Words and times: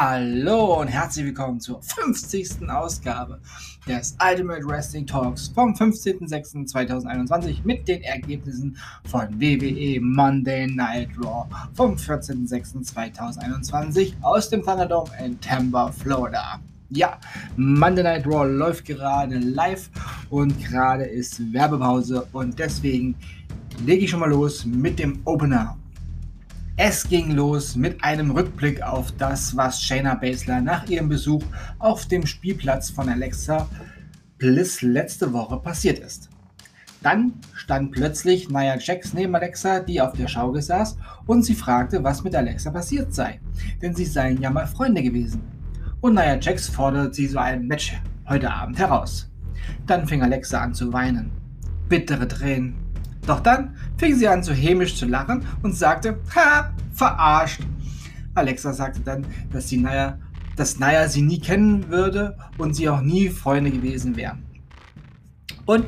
Hallo 0.00 0.80
und 0.80 0.86
herzlich 0.86 1.26
willkommen 1.26 1.58
zur 1.58 1.82
50. 1.82 2.70
Ausgabe 2.70 3.40
des 3.84 4.16
Ultimate 4.24 4.64
Wrestling 4.64 5.04
Talks 5.04 5.48
vom 5.48 5.74
15.06.2021 5.74 7.64
mit 7.64 7.88
den 7.88 8.02
Ergebnissen 8.02 8.76
von 9.10 9.28
WWE 9.40 10.00
Monday 10.00 10.68
Night 10.68 11.08
Raw 11.18 11.48
vom 11.74 11.96
14.06.2021 11.96 14.12
aus 14.22 14.48
dem 14.48 14.62
Thunderdome 14.62 15.10
in 15.20 15.40
Tampa, 15.40 15.90
Florida. 15.90 16.60
Ja, 16.90 17.18
Monday 17.56 18.04
Night 18.04 18.24
Raw 18.24 18.48
läuft 18.48 18.84
gerade 18.84 19.40
live 19.40 19.90
und 20.30 20.56
gerade 20.64 21.06
ist 21.06 21.52
Werbepause 21.52 22.24
und 22.32 22.56
deswegen 22.56 23.16
lege 23.84 24.04
ich 24.04 24.10
schon 24.10 24.20
mal 24.20 24.30
los 24.30 24.64
mit 24.64 25.00
dem 25.00 25.18
Opener 25.24 25.76
es 26.80 27.08
ging 27.08 27.32
los 27.32 27.74
mit 27.74 28.04
einem 28.04 28.30
Rückblick 28.30 28.82
auf 28.82 29.10
das, 29.18 29.56
was 29.56 29.82
Shayna 29.82 30.14
Baszler 30.14 30.60
nach 30.60 30.88
ihrem 30.88 31.08
Besuch 31.08 31.42
auf 31.80 32.06
dem 32.06 32.24
Spielplatz 32.24 32.88
von 32.88 33.08
Alexa 33.08 33.68
Bliss 34.38 34.80
letzte 34.80 35.32
Woche 35.32 35.58
passiert 35.58 35.98
ist. 35.98 36.30
Dann 37.02 37.32
stand 37.52 37.90
plötzlich 37.90 38.48
Nia 38.48 38.78
Jax 38.78 39.12
neben 39.12 39.34
Alexa, 39.34 39.80
die 39.80 40.00
auf 40.00 40.12
der 40.12 40.28
Schaukel 40.28 40.62
saß, 40.62 40.96
und 41.26 41.42
sie 41.42 41.56
fragte, 41.56 42.04
was 42.04 42.22
mit 42.22 42.36
Alexa 42.36 42.70
passiert 42.70 43.12
sei, 43.12 43.40
denn 43.82 43.96
sie 43.96 44.04
seien 44.04 44.40
ja 44.40 44.48
mal 44.48 44.68
Freunde 44.68 45.02
gewesen. 45.02 45.42
Und 46.00 46.14
Nia 46.14 46.38
Jax 46.38 46.68
forderte 46.68 47.12
sie 47.12 47.26
so 47.26 47.40
ein 47.40 47.66
Match 47.66 48.00
heute 48.28 48.52
Abend 48.52 48.78
heraus. 48.78 49.28
Dann 49.88 50.06
fing 50.06 50.22
Alexa 50.22 50.60
an 50.60 50.74
zu 50.74 50.92
weinen. 50.92 51.32
Bittere 51.88 52.28
Tränen 52.28 52.76
doch 53.28 53.40
dann 53.40 53.76
fing 53.96 54.14
sie 54.14 54.28
an, 54.28 54.42
so 54.42 54.52
hämisch 54.52 54.96
zu 54.96 55.06
lachen 55.06 55.44
und 55.62 55.76
sagte, 55.76 56.18
ha, 56.34 56.72
verarscht. 56.92 57.60
Alexa 58.34 58.72
sagte 58.72 59.00
dann, 59.00 59.26
dass, 59.52 59.68
sie 59.68 59.78
Naya, 59.78 60.18
dass 60.56 60.78
Naya 60.78 61.08
sie 61.08 61.22
nie 61.22 61.40
kennen 61.40 61.88
würde 61.88 62.36
und 62.56 62.74
sie 62.74 62.88
auch 62.88 63.00
nie 63.00 63.28
Freunde 63.28 63.70
gewesen 63.70 64.16
wären. 64.16 64.44
Und 65.66 65.84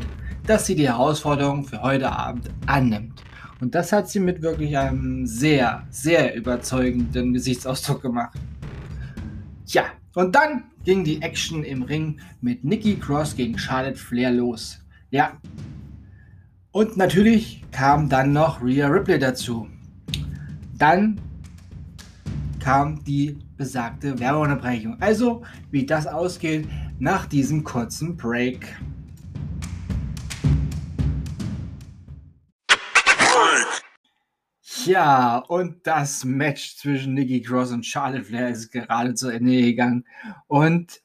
dass 0.47 0.67
sie 0.67 0.75
die 0.75 0.89
Herausforderung 0.89 1.65
für 1.65 1.81
heute 1.83 2.11
Abend 2.11 2.51
annimmt. 2.67 3.23
Und 3.61 3.75
das 3.75 3.93
hat 3.93 4.09
sie 4.09 4.21
mit 4.21 4.43
wirklich 4.43 4.77
einem 4.77 5.27
sehr, 5.27 5.87
sehr 5.91 6.35
überzeugenden 6.35 7.33
Gesichtsausdruck 7.35 8.03
gemacht. 8.03 8.39
Ja, 9.67 9.85
und 10.15 10.35
dann 10.35 10.65
ging 10.85 11.05
die 11.05 11.23
Action 11.23 11.63
im 11.63 11.83
Ring 11.83 12.19
mit 12.41 12.65
Nikki 12.65 12.97
Cross 12.97 13.37
gegen 13.37 13.59
Charlotte 13.59 13.99
Flair 13.99 14.33
los. 14.33 14.83
Ja, 15.11 15.39
und 16.73 16.97
natürlich 16.97 17.65
kam 17.73 18.09
dann 18.09 18.33
noch 18.33 18.63
Rhea 18.63 18.87
Ripley 18.87 19.19
dazu. 19.19 19.69
Dann 20.79 21.21
kam 22.61 23.03
die 23.05 23.39
besagte 23.57 24.19
Werbeunterbrechung. 24.19 24.97
Also, 25.01 25.43
wie 25.71 25.85
das 25.85 26.07
ausgeht 26.07 26.69
nach 26.99 27.27
diesem 27.27 27.65
kurzen 27.65 28.17
Break. 28.17 28.67
Ja, 34.84 35.39
und 35.39 35.87
das 35.87 36.25
Match 36.25 36.77
zwischen 36.77 37.15
Nikki 37.15 37.43
Cross 37.43 37.73
und 37.73 37.84
Charlotte 37.84 38.25
Flair 38.25 38.49
ist 38.49 38.71
gerade 38.71 39.15
zu 39.15 39.29
Ende 39.29 39.61
gegangen. 39.61 40.05
Und 40.47 41.01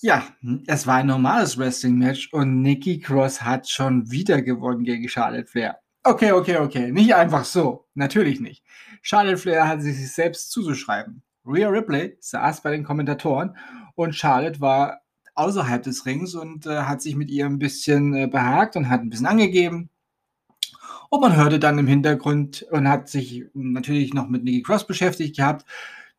ja, 0.00 0.24
es 0.66 0.86
war 0.86 0.96
ein 0.96 1.06
normales 1.06 1.58
Wrestling-Match 1.58 2.32
und 2.32 2.62
Nikki 2.62 3.00
Cross 3.00 3.42
hat 3.42 3.68
schon 3.68 4.10
wieder 4.10 4.42
gewonnen 4.42 4.84
gegen 4.84 5.08
Charlotte 5.08 5.46
Flair. 5.46 5.78
Okay, 6.04 6.32
okay, 6.32 6.58
okay. 6.58 6.92
Nicht 6.92 7.14
einfach 7.14 7.44
so. 7.44 7.86
Natürlich 7.94 8.40
nicht. 8.40 8.64
Charlotte 9.02 9.38
Flair 9.38 9.66
hat 9.66 9.82
sich 9.82 10.12
selbst 10.12 10.50
zuzuschreiben. 10.50 11.22
Rhea 11.44 11.68
Ripley 11.68 12.16
saß 12.20 12.62
bei 12.62 12.70
den 12.70 12.84
Kommentatoren 12.84 13.56
und 13.94 14.14
Charlotte 14.14 14.60
war 14.60 15.00
außerhalb 15.34 15.82
des 15.82 16.06
Rings 16.06 16.34
und 16.34 16.66
äh, 16.66 16.82
hat 16.82 17.02
sich 17.02 17.16
mit 17.16 17.30
ihr 17.30 17.46
ein 17.46 17.58
bisschen 17.58 18.14
äh, 18.14 18.26
behagt 18.26 18.76
und 18.76 18.88
hat 18.88 19.00
ein 19.00 19.10
bisschen 19.10 19.26
angegeben. 19.26 19.90
Und 21.10 21.20
man 21.20 21.36
hörte 21.36 21.58
dann 21.58 21.78
im 21.78 21.86
Hintergrund 21.86 22.66
und 22.70 22.88
hat 22.88 23.08
sich 23.08 23.44
natürlich 23.54 24.12
noch 24.12 24.28
mit 24.28 24.44
Nikki 24.44 24.62
Cross 24.62 24.86
beschäftigt 24.86 25.36
gehabt. 25.36 25.64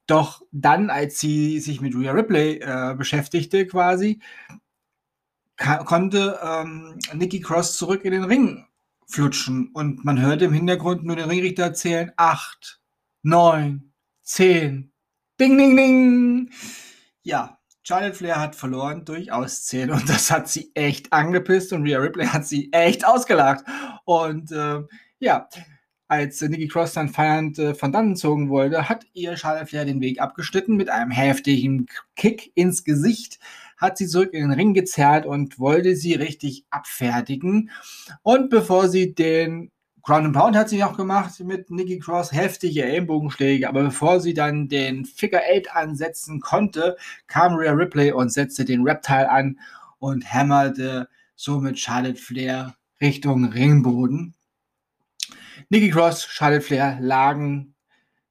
Doch 0.10 0.42
dann, 0.52 0.90
als 0.90 1.20
sie 1.20 1.60
sich 1.60 1.82
mit 1.82 1.96
Rhea 1.96 2.12
Ripley 2.12 2.60
äh, 2.62 2.96
beschäftigte, 2.98 3.68
quasi, 3.68 4.20
konnte 5.86 6.40
ähm, 6.42 6.98
Nikki 7.14 7.42
Cross 7.42 7.78
zurück 7.78 8.04
in 8.06 8.14
den 8.14 8.24
Ring 8.24 8.66
flutschen. 9.06 9.70
Und 9.72 10.04
man 10.04 10.20
hörte 10.20 10.46
im 10.46 10.54
Hintergrund 10.54 11.04
nur 11.04 11.16
den 11.16 11.30
Ringrichter 11.30 11.62
erzählen: 11.62 12.12
acht, 12.18 12.82
neun, 13.22 13.94
zehn, 14.24 14.92
ding, 15.40 15.60
ding, 15.60 15.78
ding. 15.78 16.50
Ja, 17.22 17.60
Charlotte 17.84 18.16
Flair 18.16 18.40
hat 18.40 18.56
verloren 18.56 19.06
durch 19.06 19.32
Auszählen 19.32 19.92
und 19.92 20.10
das 20.10 20.32
hat 20.32 20.50
sie 20.50 20.72
echt 20.74 21.14
angepisst 21.14 21.72
und 21.72 21.84
Rhea 21.84 22.00
Ripley 22.00 22.26
hat 22.26 22.48
sie 22.48 22.74
echt 22.74 23.06
ausgelacht. 23.06 23.64
Und 24.06 24.52
äh, 24.52 24.82
ja, 25.20 25.48
als 26.10 26.42
Nikki 26.42 26.68
Cross 26.68 26.94
dann 26.94 27.08
feiernd 27.08 27.60
äh, 27.60 27.76
von 27.76 27.92
dann 27.92 28.10
gezogen 28.10 28.50
wurde, 28.50 28.90
hat 28.90 29.06
ihr 29.14 29.38
Charlotte 29.38 29.68
Flair 29.68 29.86
den 29.86 30.02
Weg 30.02 30.20
abgeschnitten 30.20 30.76
mit 30.76 30.90
einem 30.90 31.12
heftigen 31.12 31.86
Kick 32.16 32.52
ins 32.56 32.84
Gesicht, 32.84 33.40
hat 33.78 33.98
sie 33.98 34.08
zurück 34.08 34.34
in 34.34 34.42
den 34.42 34.52
Ring 34.52 34.74
gezerrt 34.74 35.28
und 35.28 35.60
wollte 35.60 35.96
sie 35.96 36.16
richtig 36.16 36.66
abfertigen. 36.72 37.70
Und 38.24 38.50
bevor 38.50 38.90
sie 38.90 39.14
den 39.14 39.72
Ground 40.02 40.26
and 40.26 40.36
Pound 40.36 40.56
hat 40.56 40.70
sie 40.70 40.80
noch 40.80 40.98
gemacht 40.98 41.40
mit 41.42 41.70
Nikki 41.70 42.00
Cross, 42.00 42.32
heftige 42.32 42.86
Ellenbogenschläge, 42.86 43.70
aber 43.70 43.84
bevor 43.84 44.20
sie 44.20 44.34
dann 44.34 44.68
den 44.68 45.06
Figure 45.06 45.44
8 45.56 45.76
ansetzen 45.76 46.40
konnte, 46.40 46.98
kam 47.28 47.54
Rhea 47.54 47.74
Ripley 47.74 48.12
und 48.12 48.34
setzte 48.34 48.66
den 48.66 48.82
Reptile 48.82 49.30
an 49.30 49.60
und 50.00 50.24
hämmerte 50.24 51.08
somit 51.36 51.78
Charlotte 51.78 52.20
Flair 52.20 52.76
Richtung 53.00 53.46
Ringboden. 53.46 54.34
Nikki 55.70 55.92
Cross, 55.92 56.26
Charlotte 56.26 56.62
Flair 56.62 56.98
lagen 57.00 57.76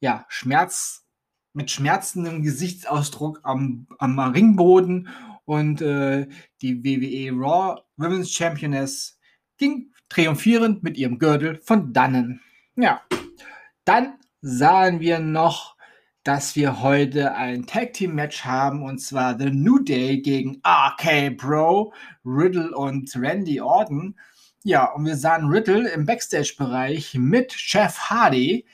ja, 0.01 0.27
Schmerz, 0.29 1.05
mit 1.53 1.71
schmerzendem 1.71 2.43
Gesichtsausdruck 2.43 3.41
am, 3.43 3.87
am 3.99 4.19
Ringboden 4.19 5.09
und 5.45 5.81
äh, 5.81 6.27
die 6.63 6.85
WWE 6.85 7.33
Raw 7.33 7.81
Women's 7.97 8.33
Championess 8.33 9.19
ging 9.57 9.93
triumphierend 10.09 10.83
mit 10.83 10.97
ihrem 10.97 11.19
Gürtel 11.19 11.61
von 11.65 11.93
dannen. 11.93 12.41
Ja, 12.77 13.03
dann 13.85 14.19
sahen 14.41 15.01
wir 15.01 15.19
noch, 15.19 15.77
dass 16.23 16.57
wir 16.57 16.83
heute 16.83 17.35
ein 17.35 17.67
Tag 17.67 17.95
Team 17.95 18.15
Match 18.15 18.45
haben 18.45 18.83
und 18.83 18.99
zwar 18.99 19.39
The 19.39 19.51
New 19.51 19.79
Day 19.79 20.21
gegen 20.21 20.61
RK 20.67 21.37
Bro, 21.37 21.93
Riddle 22.25 22.77
und 22.77 23.11
Randy 23.17 23.61
Orton. 23.61 24.17
Ja, 24.69 24.93
und 24.93 25.07
wir 25.07 25.17
sahen 25.17 25.49
Riddle 25.49 25.89
im 25.89 26.05
Backstage-Bereich 26.05 27.15
mit 27.15 27.55
Chef 27.55 27.97
Hardy, 28.11 28.67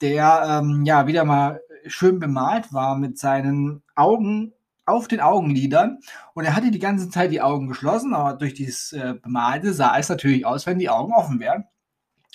der 0.00 0.60
ähm, 0.62 0.84
ja 0.84 1.08
wieder 1.08 1.24
mal 1.24 1.60
schön 1.86 2.20
bemalt 2.20 2.72
war 2.72 2.96
mit 2.96 3.18
seinen 3.18 3.82
Augen 3.96 4.52
auf 4.86 5.08
den 5.08 5.18
Augenlidern. 5.18 5.98
Und 6.34 6.44
er 6.44 6.54
hatte 6.54 6.70
die 6.70 6.78
ganze 6.78 7.10
Zeit 7.10 7.32
die 7.32 7.40
Augen 7.40 7.66
geschlossen, 7.66 8.14
aber 8.14 8.34
durch 8.34 8.54
dieses 8.54 8.92
äh, 8.92 9.14
Bemalte 9.20 9.72
sah 9.72 9.98
es 9.98 10.08
natürlich 10.08 10.46
aus, 10.46 10.66
wenn 10.66 10.78
die 10.78 10.88
Augen 10.88 11.12
offen 11.12 11.40
wären. 11.40 11.64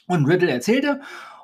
Und 0.07 0.25
Riddle 0.25 0.51
erzählte 0.51 0.99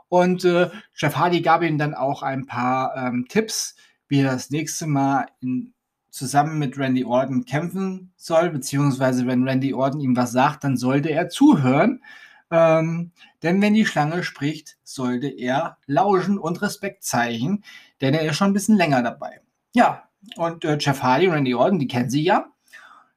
und 0.10 0.44
äh, 0.44 0.70
Chef 0.92 1.16
Hardy 1.16 1.42
gab 1.42 1.62
ihm 1.62 1.78
dann 1.78 1.94
auch 1.94 2.22
ein 2.22 2.48
paar 2.48 2.98
ähm, 2.98 3.28
Tipps, 3.30 3.78
wie 4.10 4.20
er 4.20 4.34
das 4.34 4.50
nächste 4.50 4.88
Mal 4.88 5.28
in 5.40 5.74
zusammen 6.12 6.60
mit 6.60 6.78
Randy 6.78 7.06
Orton 7.06 7.46
kämpfen 7.46 8.14
soll, 8.18 8.50
beziehungsweise 8.50 9.26
wenn 9.26 9.48
Randy 9.48 9.74
Orton 9.74 10.02
ihm 10.02 10.16
was 10.16 10.32
sagt, 10.32 10.64
dann 10.64 10.78
sollte 10.78 11.10
er 11.10 11.30
zuhören. 11.30 12.04
Ähm, 12.52 13.12
denn 13.44 13.62
wenn 13.62 13.74
die 13.74 13.86
Schlange 13.86 14.24
spricht, 14.24 14.78
sollte 14.84 15.28
er 15.28 15.78
lauschen 15.88 16.38
und 16.38 16.62
Respekt 16.62 17.04
zeigen, 17.04 17.64
denn 18.02 18.14
er 18.14 18.30
ist 18.30 18.36
schon 18.36 18.52
ein 18.52 18.54
bisschen 18.54 18.76
länger 18.76 19.02
dabei. 19.02 19.40
Ja, 19.74 20.04
und 20.36 20.66
äh, 20.66 20.78
Jeff 20.80 21.02
Hardy 21.02 21.28
und 21.28 21.34
Randy 21.34 21.56
Orton, 21.56 21.80
die 21.80 21.88
kennen 21.88 22.10
sie 22.10 22.24
ja. 22.24 22.52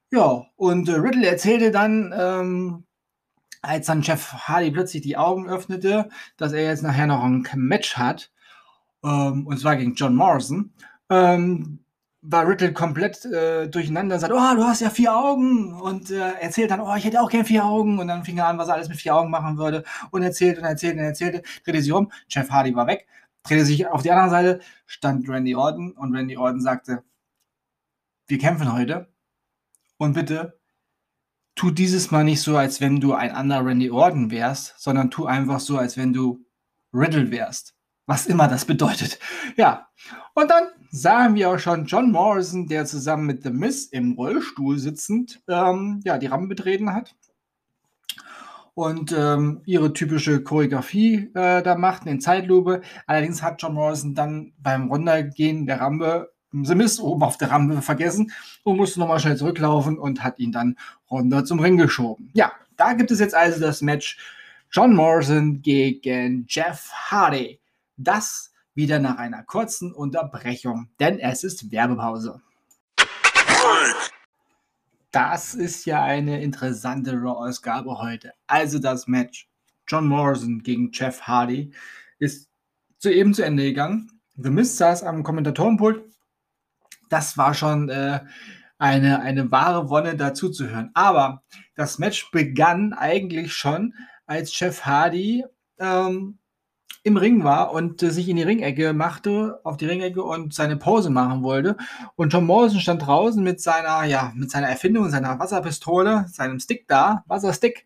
Ja, 0.09 0.45
und 0.55 0.87
äh, 0.87 0.93
Riddle 0.93 1.27
erzählte 1.27 1.71
dann, 1.71 2.13
ähm, 2.17 2.85
als 3.61 3.87
dann 3.87 4.03
Jeff 4.03 4.31
Hardy 4.31 4.71
plötzlich 4.71 5.01
die 5.01 5.17
Augen 5.17 5.49
öffnete, 5.49 6.09
dass 6.37 6.53
er 6.53 6.63
jetzt 6.63 6.83
nachher 6.83 7.07
noch 7.07 7.23
ein 7.23 7.45
Match 7.55 7.97
hat, 7.97 8.31
ähm, 9.03 9.45
und 9.45 9.59
zwar 9.59 9.75
gegen 9.75 9.95
John 9.95 10.15
Morrison. 10.15 10.73
Ähm, 11.09 11.79
war 12.27 12.47
Riddle 12.47 12.73
komplett 12.73 13.23
äh, 13.25 13.67
durcheinander 13.67 14.15
und 14.15 14.21
sagt, 14.21 14.33
oh, 14.33 14.55
du 14.55 14.63
hast 14.63 14.81
ja 14.81 14.89
vier 14.89 15.15
Augen. 15.15 15.73
Und 15.73 16.11
äh, 16.11 16.33
erzählt 16.39 16.71
dann, 16.71 16.81
oh, 16.81 16.95
ich 16.95 17.05
hätte 17.05 17.21
auch 17.21 17.29
gern 17.29 17.45
vier 17.45 17.65
Augen. 17.65 17.99
Und 17.99 18.07
dann 18.07 18.23
fing 18.23 18.37
er 18.37 18.47
an, 18.47 18.57
was 18.57 18.67
er 18.67 18.75
alles 18.75 18.89
mit 18.89 18.97
vier 18.97 19.15
Augen 19.15 19.29
machen 19.29 19.57
würde. 19.57 19.83
Und 20.11 20.23
erzählt 20.23 20.57
und 20.57 20.63
erzählt 20.63 20.97
und 20.97 21.03
erzählte, 21.03 21.43
drehte 21.63 21.81
sich 21.81 21.91
um, 21.91 22.11
Jeff 22.29 22.49
Hardy 22.49 22.75
war 22.75 22.87
weg, 22.87 23.07
drehte 23.43 23.65
sich 23.65 23.87
auf 23.87 24.01
die 24.01 24.11
andere 24.11 24.29
Seite, 24.29 24.59
stand 24.85 25.27
Randy 25.29 25.55
Orton. 25.55 25.91
Und 25.91 26.15
Randy 26.15 26.37
Orton 26.37 26.61
sagte, 26.61 27.03
wir 28.27 28.37
kämpfen 28.37 28.73
heute. 28.73 29.07
Und 29.97 30.13
bitte 30.13 30.59
tu 31.55 31.71
dieses 31.71 32.11
Mal 32.11 32.23
nicht 32.23 32.41
so, 32.41 32.57
als 32.57 32.81
wenn 32.81 32.99
du 32.99 33.13
ein 33.13 33.31
anderer 33.31 33.65
Randy 33.65 33.89
Orton 33.89 34.31
wärst, 34.31 34.75
sondern 34.77 35.11
tu 35.11 35.25
einfach 35.25 35.59
so, 35.59 35.77
als 35.77 35.95
wenn 35.97 36.13
du 36.13 36.45
Riddle 36.93 37.31
wärst. 37.31 37.75
Was 38.07 38.27
immer 38.27 38.47
das 38.47 38.65
bedeutet. 38.65 39.19
Ja. 39.55 39.87
Und 40.33 40.51
dann 40.51 40.67
sahen 40.95 41.35
wir 41.35 41.51
auch 41.51 41.59
schon 41.59 41.85
John 41.85 42.11
Morrison, 42.11 42.67
der 42.67 42.85
zusammen 42.85 43.25
mit 43.25 43.43
The 43.43 43.49
Miz 43.49 43.87
im 43.87 44.13
Rollstuhl 44.13 44.79
sitzend 44.79 45.41
ähm, 45.49 45.99
ja, 46.05 46.17
die 46.17 46.27
Rampe 46.27 46.47
betreten 46.47 46.93
hat 46.93 47.15
und 48.75 49.11
ähm, 49.11 49.61
ihre 49.65 49.91
typische 49.91 50.41
Choreografie 50.41 51.31
äh, 51.33 51.61
da 51.61 51.75
machten 51.75 52.07
in 52.07 52.21
Zeitlupe. 52.21 52.81
Allerdings 53.07 53.43
hat 53.43 53.61
John 53.61 53.73
Morrison 53.73 54.15
dann 54.15 54.53
beim 54.57 54.89
Runtergehen 54.89 55.65
der 55.65 55.81
Rampe 55.81 56.31
The 56.51 56.75
Miz 56.75 57.01
oben 57.01 57.23
auf 57.23 57.35
der 57.35 57.51
Rampe 57.51 57.81
vergessen 57.81 58.31
und 58.63 58.77
musste 58.77 59.01
nochmal 59.01 59.19
schnell 59.19 59.35
zurücklaufen 59.35 59.99
und 59.99 60.23
hat 60.23 60.39
ihn 60.39 60.53
dann 60.53 60.77
runter 61.11 61.43
zum 61.43 61.59
Ring 61.59 61.75
geschoben. 61.75 62.29
Ja, 62.33 62.53
da 62.77 62.93
gibt 62.93 63.11
es 63.11 63.19
jetzt 63.19 63.35
also 63.35 63.59
das 63.59 63.81
Match 63.81 64.17
John 64.71 64.95
Morrison 64.95 65.61
gegen 65.61 66.45
Jeff 66.47 66.89
Hardy. 66.93 67.59
Das 67.97 68.53
wieder 68.75 68.99
nach 68.99 69.17
einer 69.17 69.43
kurzen 69.43 69.93
Unterbrechung, 69.93 70.89
denn 70.99 71.17
es 71.19 71.43
ist 71.43 71.71
Werbepause. 71.71 72.41
Das 75.11 75.53
ist 75.53 75.85
ja 75.85 76.03
eine 76.03 76.43
interessante 76.43 77.13
Raw-Ausgabe 77.13 77.99
heute. 77.99 78.33
Also 78.47 78.79
das 78.79 79.07
Match 79.07 79.49
John 79.87 80.07
Morrison 80.07 80.61
gegen 80.61 80.91
Jeff 80.91 81.21
Hardy 81.21 81.73
ist 82.19 82.49
soeben 82.99 83.33
zu 83.33 83.45
Ende 83.45 83.63
gegangen. 83.63 84.11
The 84.35 84.49
Miz 84.49 84.75
saß 84.77 85.03
am 85.03 85.23
Kommentatorenpult. 85.23 86.03
Das 87.09 87.37
war 87.37 87.53
schon 87.53 87.87
äh, 87.87 88.19
eine, 88.77 89.21
eine 89.21 89.51
wahre 89.51 89.89
Wonne 89.89 90.17
dazu 90.17 90.49
zu 90.49 90.69
hören. 90.69 90.91
Aber 90.93 91.43
das 91.75 91.97
Match 91.97 92.29
begann 92.31 92.93
eigentlich 92.93 93.53
schon, 93.53 93.93
als 94.25 94.59
Jeff 94.59 94.85
Hardy 94.85 95.45
ähm, 95.79 96.39
im 97.05 97.17
Ring 97.17 97.43
war 97.43 97.71
und 97.71 98.01
äh, 98.01 98.09
sich 98.09 98.27
in 98.27 98.35
die 98.35 98.43
Ringecke 98.43 98.91
machte, 98.91 99.59
auf 99.63 99.77
die 99.77 99.85
Ringecke 99.85 100.23
und 100.23 100.55
seine 100.55 100.75
Pause 100.75 101.11
machen 101.11 101.43
wollte. 101.43 101.77
Und 102.15 102.33
John 102.33 102.47
Morrison 102.47 102.79
stand 102.79 103.05
draußen 103.05 103.43
mit 103.43 103.61
seiner, 103.61 104.05
ja, 104.05 104.33
mit 104.35 104.49
seiner 104.49 104.69
Erfindung, 104.69 105.11
seiner 105.11 105.37
Wasserpistole, 105.37 106.25
seinem 106.27 106.59
Stick 106.59 106.87
da, 106.87 107.23
Wasserstick, 107.27 107.85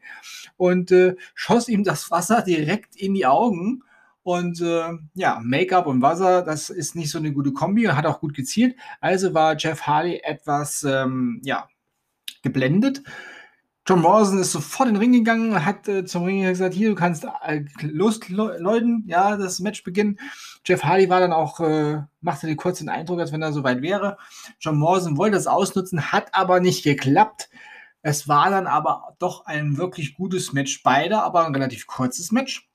und 0.55 0.91
äh, 0.91 1.17
schoss 1.35 1.67
ihm 1.67 1.83
das 1.83 2.09
Wasser 2.09 2.41
direkt 2.47 2.95
in 2.95 3.13
die 3.13 3.25
Augen. 3.25 3.83
Und 4.23 4.61
äh, 4.61 4.93
ja, 5.15 5.41
Make-up 5.43 5.87
und 5.87 6.01
Wasser, 6.01 6.41
das 6.41 6.69
ist 6.69 6.95
nicht 6.95 7.11
so 7.11 7.17
eine 7.17 7.33
gute 7.33 7.51
Kombi 7.51 7.87
und 7.87 7.97
hat 7.97 8.05
auch 8.05 8.21
gut 8.21 8.33
gezielt. 8.33 8.77
Also 9.01 9.33
war 9.33 9.57
Jeff 9.57 9.81
Hardy 9.81 10.21
etwas, 10.23 10.83
ähm, 10.83 11.41
ja, 11.43 11.67
geblendet. 12.41 13.03
John 13.89 14.01
Morrison 14.01 14.37
ist 14.37 14.51
sofort 14.51 14.87
in 14.87 14.93
den 14.93 15.01
Ring 15.01 15.13
gegangen, 15.13 15.65
hat 15.65 15.87
äh, 15.87 16.05
zum 16.05 16.23
Ring 16.23 16.43
gesagt, 16.43 16.75
hier, 16.75 16.89
du 16.89 16.95
kannst 16.95 17.25
äh, 17.43 17.63
losläuten, 17.81 19.03
ja, 19.07 19.35
das 19.35 19.59
Match 19.61 19.83
beginnen. 19.83 20.19
Jeff 20.63 20.83
Hardy 20.83 21.09
war 21.09 21.19
dann 21.19 21.33
auch, 21.33 21.59
äh, 21.59 22.03
machte 22.21 22.45
den 22.45 22.55
kurzen 22.55 22.87
Eindruck, 22.87 23.19
als 23.19 23.31
wenn 23.31 23.41
er 23.41 23.51
soweit 23.51 23.81
wäre. 23.81 24.19
John 24.59 24.77
Morrison 24.77 25.17
wollte 25.17 25.37
das 25.37 25.47
ausnutzen, 25.47 26.11
hat 26.11 26.35
aber 26.35 26.59
nicht 26.59 26.83
geklappt. 26.83 27.49
Es 28.03 28.27
war 28.27 28.51
dann 28.51 28.67
aber 28.67 29.15
doch 29.17 29.47
ein 29.47 29.77
wirklich 29.77 30.13
gutes 30.13 30.53
Match 30.53 30.83
beider, 30.83 31.23
aber 31.23 31.47
ein 31.47 31.55
relativ 31.55 31.87
kurzes 31.87 32.31
Match, 32.31 32.69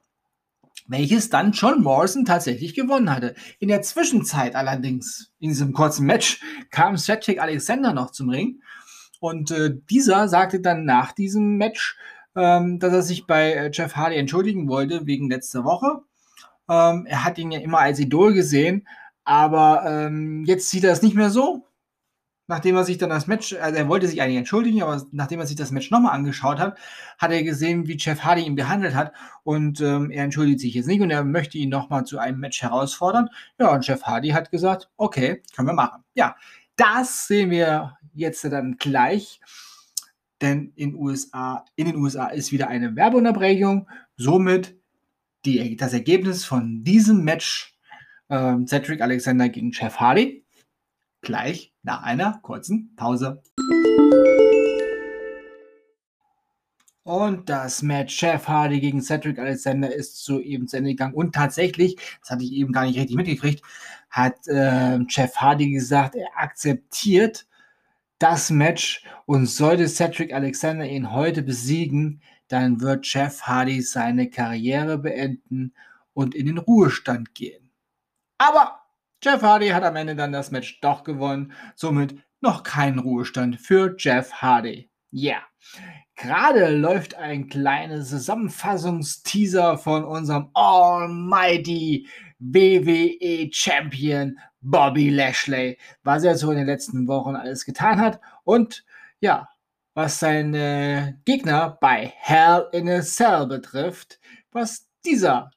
welches 0.88 1.30
dann 1.30 1.52
John 1.52 1.84
Morrison 1.84 2.24
tatsächlich 2.24 2.74
gewonnen 2.74 3.14
hatte. 3.14 3.36
In 3.60 3.68
der 3.68 3.82
Zwischenzeit 3.82 4.56
allerdings, 4.56 5.30
in 5.38 5.50
diesem 5.50 5.74
kurzen 5.74 6.06
Match, 6.06 6.42
kam 6.72 6.98
Cedric 6.98 7.40
Alexander 7.40 7.92
noch 7.92 8.10
zum 8.10 8.30
Ring 8.30 8.58
und 9.24 9.50
äh, 9.52 9.74
dieser 9.88 10.28
sagte 10.28 10.60
dann 10.60 10.84
nach 10.84 11.12
diesem 11.12 11.56
Match, 11.56 11.96
ähm, 12.36 12.78
dass 12.78 12.92
er 12.92 13.00
sich 13.00 13.26
bei 13.26 13.54
äh, 13.54 13.70
Jeff 13.72 13.96
Hardy 13.96 14.16
entschuldigen 14.16 14.68
wollte 14.68 15.06
wegen 15.06 15.30
letzter 15.30 15.64
Woche. 15.64 16.02
Ähm, 16.68 17.06
er 17.06 17.24
hat 17.24 17.38
ihn 17.38 17.50
ja 17.50 17.60
immer 17.60 17.78
als 17.78 17.98
Idol 17.98 18.34
gesehen, 18.34 18.86
aber 19.24 19.84
ähm, 19.86 20.44
jetzt 20.44 20.68
sieht 20.68 20.84
er 20.84 20.92
es 20.92 21.00
nicht 21.00 21.16
mehr 21.16 21.30
so. 21.30 21.66
Nachdem 22.48 22.76
er 22.76 22.84
sich 22.84 22.98
dann 22.98 23.08
das 23.08 23.26
Match, 23.26 23.54
also 23.54 23.78
er 23.78 23.88
wollte 23.88 24.08
sich 24.08 24.20
eigentlich 24.20 24.36
entschuldigen, 24.36 24.82
aber 24.82 25.02
nachdem 25.12 25.40
er 25.40 25.46
sich 25.46 25.56
das 25.56 25.70
Match 25.70 25.90
nochmal 25.90 26.12
angeschaut 26.14 26.58
hat, 26.58 26.76
hat 27.16 27.32
er 27.32 27.42
gesehen, 27.42 27.88
wie 27.88 27.96
Jeff 27.96 28.24
Hardy 28.24 28.42
ihn 28.42 28.56
behandelt 28.56 28.94
hat 28.94 29.14
und 29.42 29.80
ähm, 29.80 30.10
er 30.10 30.24
entschuldigt 30.24 30.60
sich 30.60 30.74
jetzt 30.74 30.86
nicht 30.86 31.00
und 31.00 31.10
er 31.10 31.24
möchte 31.24 31.56
ihn 31.56 31.70
nochmal 31.70 32.04
zu 32.04 32.18
einem 32.18 32.40
Match 32.40 32.60
herausfordern. 32.60 33.30
Ja, 33.58 33.72
und 33.72 33.86
Jeff 33.86 34.02
Hardy 34.02 34.28
hat 34.30 34.50
gesagt, 34.50 34.90
okay, 34.98 35.40
können 35.56 35.68
wir 35.68 35.72
machen. 35.72 36.04
Ja, 36.12 36.36
das 36.76 37.26
sehen 37.26 37.50
wir 37.50 37.96
jetzt 38.12 38.44
dann 38.44 38.76
gleich, 38.78 39.40
denn 40.40 40.72
in, 40.76 40.94
USA, 40.94 41.64
in 41.76 41.86
den 41.86 41.96
USA 41.96 42.26
ist 42.26 42.52
wieder 42.52 42.68
eine 42.68 42.96
Werbeunterbrechung. 42.96 43.88
Somit 44.16 44.76
die, 45.44 45.76
das 45.76 45.92
Ergebnis 45.92 46.44
von 46.44 46.82
diesem 46.84 47.24
Match 47.24 47.76
äh, 48.28 48.56
Cedric 48.66 49.00
Alexander 49.00 49.48
gegen 49.48 49.70
Jeff 49.72 49.96
Hardy 49.96 50.44
gleich 51.22 51.72
nach 51.82 52.02
einer 52.02 52.38
kurzen 52.42 52.94
Pause. 52.96 53.42
Und 57.02 57.50
das 57.50 57.82
Match 57.82 58.22
Jeff 58.22 58.48
Hardy 58.48 58.80
gegen 58.80 59.02
Cedric 59.02 59.38
Alexander 59.38 59.94
ist 59.94 60.24
soeben 60.24 60.66
zu 60.68 60.78
Ende 60.78 60.90
gegangen. 60.90 61.14
Und 61.14 61.34
tatsächlich, 61.34 61.96
das 62.20 62.30
hatte 62.30 62.44
ich 62.44 62.52
eben 62.52 62.72
gar 62.72 62.86
nicht 62.86 62.98
richtig 62.98 63.16
mitgekriegt, 63.16 63.62
hat 64.14 64.46
äh, 64.46 65.00
Jeff 65.08 65.34
Hardy 65.36 65.72
gesagt, 65.72 66.14
er 66.14 66.28
akzeptiert 66.36 67.46
das 68.20 68.48
Match 68.48 69.04
und 69.26 69.46
sollte 69.46 69.88
Cedric 69.88 70.32
Alexander 70.32 70.86
ihn 70.86 71.10
heute 71.12 71.42
besiegen, 71.42 72.22
dann 72.46 72.80
wird 72.80 73.12
Jeff 73.12 73.42
Hardy 73.42 73.82
seine 73.82 74.30
Karriere 74.30 74.98
beenden 74.98 75.74
und 76.12 76.36
in 76.36 76.46
den 76.46 76.58
Ruhestand 76.58 77.34
gehen. 77.34 77.72
Aber 78.38 78.78
Jeff 79.20 79.42
Hardy 79.42 79.70
hat 79.70 79.82
am 79.82 79.96
Ende 79.96 80.14
dann 80.14 80.30
das 80.30 80.52
Match 80.52 80.80
doch 80.80 81.02
gewonnen, 81.02 81.52
somit 81.74 82.14
noch 82.40 82.62
kein 82.62 83.00
Ruhestand 83.00 83.60
für 83.60 83.96
Jeff 83.98 84.32
Hardy. 84.34 84.90
Ja, 85.10 85.32
yeah. 85.32 85.42
gerade 86.14 86.68
läuft 86.76 87.16
ein 87.16 87.48
kleines 87.48 88.10
Zusammenfassungsteaser 88.10 89.76
von 89.76 90.04
unserem 90.04 90.50
Almighty 90.54 92.06
WWE 92.52 93.50
Champion 93.52 94.38
Bobby 94.60 95.10
Lashley, 95.10 95.78
was 96.02 96.24
er 96.24 96.36
so 96.36 96.50
in 96.50 96.58
den 96.58 96.66
letzten 96.66 97.06
Wochen 97.06 97.36
alles 97.36 97.64
getan 97.64 98.00
hat 98.00 98.20
und 98.44 98.84
ja, 99.20 99.48
was 99.94 100.18
seine 100.18 101.20
Gegner 101.24 101.78
bei 101.80 102.12
Hell 102.16 102.66
in 102.72 102.88
a 102.88 103.00
Cell 103.00 103.46
betrifft, 103.46 104.18
was 104.52 104.88
dieser 105.04 105.50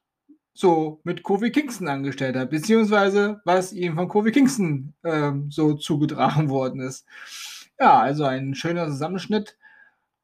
so 0.54 1.00
mit 1.04 1.22
Kofi 1.22 1.50
Kingston 1.50 1.88
angestellt 1.88 2.36
hat, 2.36 2.50
beziehungsweise 2.50 3.40
was 3.44 3.72
ihm 3.72 3.94
von 3.94 4.08
Kofi 4.08 4.32
Kingston 4.32 4.92
ähm, 5.04 5.50
so 5.50 5.74
zugetragen 5.74 6.48
worden 6.48 6.80
ist. 6.80 7.06
Ja, 7.78 8.00
also 8.00 8.24
ein 8.24 8.54
schöner 8.54 8.86
Zusammenschnitt. 8.86 9.56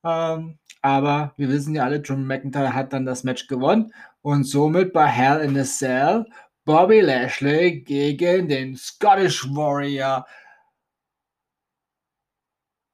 Ähm, 0.04 0.58
aber 0.82 1.32
wir 1.36 1.48
wissen 1.48 1.74
ja 1.74 1.84
alle, 1.84 2.00
Drew 2.00 2.16
McIntyre 2.16 2.74
hat 2.74 2.92
dann 2.92 3.06
das 3.06 3.24
Match 3.24 3.46
gewonnen 3.46 3.92
und 4.22 4.44
somit 4.44 4.92
bei 4.92 5.06
Hell 5.06 5.40
in 5.40 5.56
a 5.56 5.64
Cell 5.64 6.26
Bobby 6.64 7.00
Lashley 7.00 7.80
gegen 7.82 8.48
den 8.48 8.76
Scottish 8.76 9.44
Warrior 9.50 10.26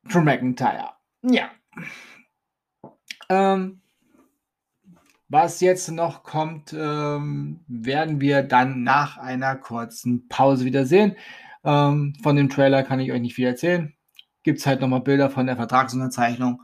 Drew 0.05 0.23
McIntyre. 0.23 0.91
Ja. 1.23 1.51
Ähm, 3.29 3.81
was 5.29 5.61
jetzt 5.61 5.89
noch 5.91 6.25
kommt, 6.25 6.73
ähm, 6.73 7.61
werden 7.69 8.21
wir 8.21 8.43
dann 8.43 8.83
nach 8.83 9.17
einer 9.19 9.55
kurzen 9.55 10.27
Pause 10.29 10.65
wieder 10.65 10.85
sehen. 10.85 11.17
Ähm, 11.63 12.15
von 12.23 12.35
dem 12.35 12.49
Trailer 12.49 12.83
kann 12.83 12.99
ich 12.99 13.13
euch 13.13 13.21
nicht 13.21 13.35
viel 13.35 13.47
erzählen. 13.47 13.95
Gibt 14.43 14.59
es 14.59 14.67
halt 14.67 14.81
nochmal 14.81 15.03
Bilder 15.03 15.31
von 15.31 15.47
der 15.47 15.57
Vertragsunterzeichnung. 15.57 16.63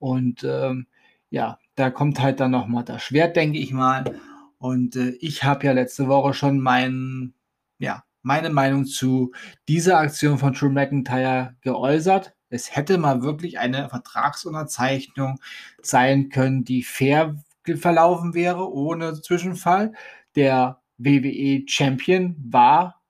Und 0.00 0.42
ähm, 0.42 0.88
ja, 1.30 1.58
da 1.76 1.90
kommt 1.90 2.20
halt 2.20 2.40
dann 2.40 2.50
nochmal 2.50 2.82
das 2.84 3.02
Schwert, 3.02 3.36
denke 3.36 3.58
ich 3.58 3.72
mal. 3.72 4.18
Und 4.58 4.96
äh, 4.96 5.10
ich 5.20 5.44
habe 5.44 5.66
ja 5.66 5.72
letzte 5.72 6.08
Woche 6.08 6.34
schon 6.34 6.60
mein, 6.60 7.34
ja, 7.78 8.04
meine 8.22 8.50
Meinung 8.50 8.84
zu 8.84 9.32
dieser 9.68 9.98
Aktion 9.98 10.38
von 10.38 10.52
Drew 10.52 10.68
McIntyre 10.68 11.56
geäußert. 11.60 12.34
Es 12.50 12.74
hätte 12.74 12.98
mal 12.98 13.22
wirklich 13.22 13.58
eine 13.58 13.88
Vertragsunterzeichnung 13.88 15.40
sein 15.82 16.28
können, 16.28 16.64
die 16.64 16.82
fair 16.82 17.36
verlaufen 17.76 18.34
wäre, 18.34 18.72
ohne 18.72 19.20
Zwischenfall. 19.20 19.92
Der 20.34 20.80
WWE 20.96 21.62
Champion 21.66 22.36
war 22.38 23.02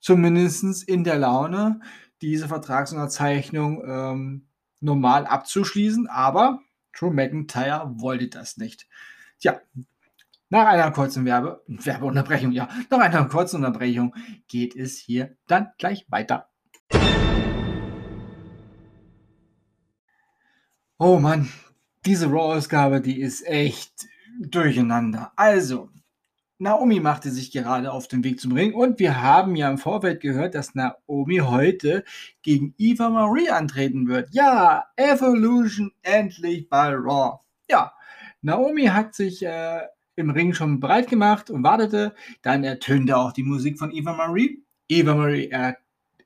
zumindest 0.00 0.82
in 0.88 1.04
der 1.04 1.18
Laune, 1.18 1.80
diese 2.20 2.48
Vertragsunterzeichnung 2.48 3.82
ähm, 3.86 4.46
normal 4.80 5.26
abzuschließen, 5.26 6.08
aber 6.08 6.60
Drew 6.92 7.10
McIntyre 7.10 7.90
wollte 7.96 8.28
das 8.28 8.56
nicht. 8.56 8.86
Tja, 9.38 9.60
nach 10.52 10.66
einer 10.66 10.90
kurzen 10.90 11.24
Werbe 11.24 11.62
Werbeunterbrechung, 11.66 12.52
ja, 12.52 12.68
nach 12.90 12.98
einer 12.98 13.24
kurzen 13.24 13.56
Unterbrechung 13.56 14.14
geht 14.48 14.76
es 14.76 14.98
hier 14.98 15.34
dann 15.46 15.68
gleich 15.78 16.04
weiter. 16.10 16.50
Oh 20.98 21.18
Mann, 21.18 21.48
diese 22.04 22.26
Raw-Ausgabe, 22.26 23.00
die 23.00 23.18
ist 23.18 23.46
echt 23.46 24.06
durcheinander. 24.40 25.32
Also, 25.36 25.88
Naomi 26.58 27.00
machte 27.00 27.30
sich 27.30 27.50
gerade 27.50 27.90
auf 27.90 28.06
den 28.06 28.22
Weg 28.22 28.38
zum 28.38 28.52
Ring 28.52 28.74
und 28.74 28.98
wir 28.98 29.22
haben 29.22 29.56
ja 29.56 29.70
im 29.70 29.78
Vorfeld 29.78 30.20
gehört, 30.20 30.54
dass 30.54 30.74
Naomi 30.74 31.38
heute 31.38 32.04
gegen 32.42 32.74
Eva 32.76 33.08
Marie 33.08 33.48
antreten 33.48 34.06
wird. 34.06 34.28
Ja, 34.32 34.84
Evolution 34.96 35.92
endlich 36.02 36.68
bei 36.68 36.90
Raw. 36.94 37.40
Ja, 37.70 37.94
Naomi 38.42 38.84
hat 38.84 39.14
sich 39.14 39.42
äh, 39.46 39.80
im 40.16 40.30
Ring 40.30 40.54
schon 40.54 40.80
bereit 40.80 41.08
gemacht 41.08 41.50
und 41.50 41.62
wartete. 41.62 42.14
Dann 42.42 42.64
ertönte 42.64 43.16
auch 43.16 43.32
die 43.32 43.42
Musik 43.42 43.78
von 43.78 43.92
Eva 43.92 44.12
Marie. 44.12 44.64
Eva 44.88 45.14
Marie 45.14 45.48
er, 45.48 45.76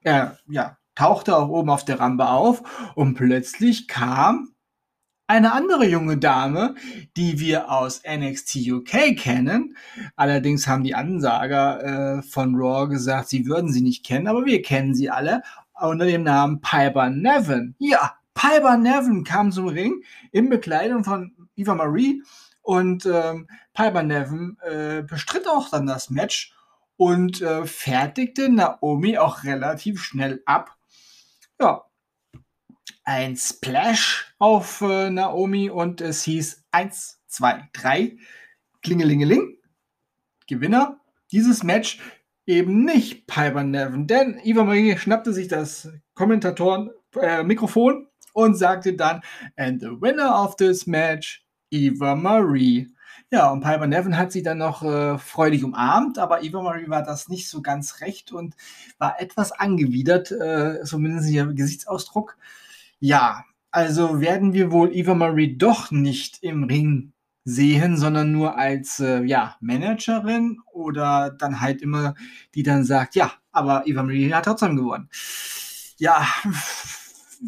er, 0.02 0.38
ja, 0.48 0.78
tauchte 0.94 1.36
auch 1.36 1.48
oben 1.48 1.70
auf 1.70 1.84
der 1.84 2.00
Rampe 2.00 2.28
auf 2.28 2.92
und 2.94 3.14
plötzlich 3.14 3.86
kam 3.86 4.50
eine 5.28 5.52
andere 5.52 5.86
junge 5.86 6.18
Dame, 6.18 6.76
die 7.16 7.40
wir 7.40 7.70
aus 7.70 8.02
NXT 8.06 8.56
UK 8.70 9.16
kennen. 9.16 9.76
Allerdings 10.14 10.68
haben 10.68 10.84
die 10.84 10.94
Ansager 10.94 12.18
äh, 12.18 12.22
von 12.22 12.54
Raw 12.54 12.88
gesagt, 12.88 13.28
sie 13.28 13.46
würden 13.46 13.72
sie 13.72 13.80
nicht 13.80 14.04
kennen, 14.04 14.28
aber 14.28 14.44
wir 14.44 14.62
kennen 14.62 14.94
sie 14.94 15.10
alle 15.10 15.42
unter 15.80 16.06
dem 16.06 16.22
Namen 16.22 16.60
Piper 16.60 17.10
Nevin. 17.10 17.74
Ja, 17.78 18.14
Piper 18.34 18.76
Nevin 18.76 19.24
kam 19.24 19.50
zum 19.50 19.68
Ring 19.68 20.02
in 20.30 20.48
Bekleidung 20.48 21.02
von 21.02 21.32
Eva 21.56 21.74
Marie 21.74 22.22
und 22.66 23.06
ähm, 23.06 23.49
Piper 23.75 24.02
Nevin 24.02 24.58
äh, 24.61 25.02
bestritt 25.02 25.46
auch 25.46 25.70
dann 25.70 25.87
das 25.87 26.11
Match 26.11 26.52
und 26.96 27.40
äh, 27.40 27.64
fertigte 27.64 28.49
Naomi 28.49 29.18
auch 29.18 29.44
relativ 29.44 30.02
schnell 30.02 30.42
ab. 30.46 30.76
Ja, 31.61 31.85
ein 33.04 33.37
Splash 33.37 34.35
auf 34.40 34.80
äh, 34.80 35.11
Naomi 35.11 35.70
und 35.70 36.00
es 36.00 36.25
hieß 36.25 36.64
1, 36.73 37.20
2, 37.28 37.68
3, 37.73 38.16
Klingelingeling, 38.82 39.58
Gewinner 40.49 40.99
dieses 41.30 41.62
Match. 41.62 42.00
Eben 42.46 42.85
nicht 42.85 43.28
Piper 43.28 43.62
Nevin, 43.62 44.08
denn 44.08 44.40
Eva 44.42 44.64
Marie 44.64 44.96
schnappte 44.96 45.32
sich 45.32 45.46
das 45.46 45.88
Kommentatoren-Mikrofon 46.14 48.02
äh, 48.02 48.30
und 48.35 48.54
sagte 48.56 48.94
dann, 48.94 49.20
and 49.56 49.80
the 49.80 50.00
winner 50.00 50.44
of 50.44 50.56
this 50.56 50.87
match, 50.87 51.45
Eva 51.70 52.14
Marie. 52.14 52.88
Ja, 53.30 53.50
und 53.50 53.61
Piper 53.61 53.87
Nevin 53.87 54.16
hat 54.16 54.30
sie 54.30 54.42
dann 54.42 54.58
noch 54.58 54.82
äh, 54.82 55.18
freudig 55.18 55.64
umarmt, 55.64 56.18
aber 56.18 56.42
Eva 56.44 56.62
Marie 56.62 56.88
war 56.88 57.02
das 57.02 57.28
nicht 57.28 57.49
so 57.49 57.61
ganz 57.61 58.00
recht 58.00 58.32
und 58.32 58.54
war 58.99 59.20
etwas 59.20 59.50
angewidert, 59.52 60.30
äh, 60.30 60.82
zumindest 60.85 61.30
ihr 61.30 61.46
Gesichtsausdruck. 61.46 62.37
Ja, 63.00 63.44
also 63.70 64.20
werden 64.20 64.52
wir 64.52 64.70
wohl 64.70 64.94
Eva 64.94 65.14
Marie 65.14 65.56
doch 65.56 65.90
nicht 65.90 66.42
im 66.42 66.64
Ring 66.64 67.12
sehen, 67.44 67.96
sondern 67.96 68.32
nur 68.32 68.58
als 68.58 69.00
äh, 69.00 69.23
ja, 69.25 69.56
Managerin 69.61 70.61
oder 70.73 71.30
dann 71.30 71.61
halt 71.61 71.82
immer, 71.82 72.14
die 72.54 72.62
dann 72.62 72.85
sagt, 72.85 73.14
ja, 73.14 73.32
aber 73.52 73.87
Eva 73.87 74.02
Marie 74.02 74.32
hat 74.32 74.44
trotzdem 74.44 74.76
gewonnen. 74.76 75.08
Ja, 75.99 76.26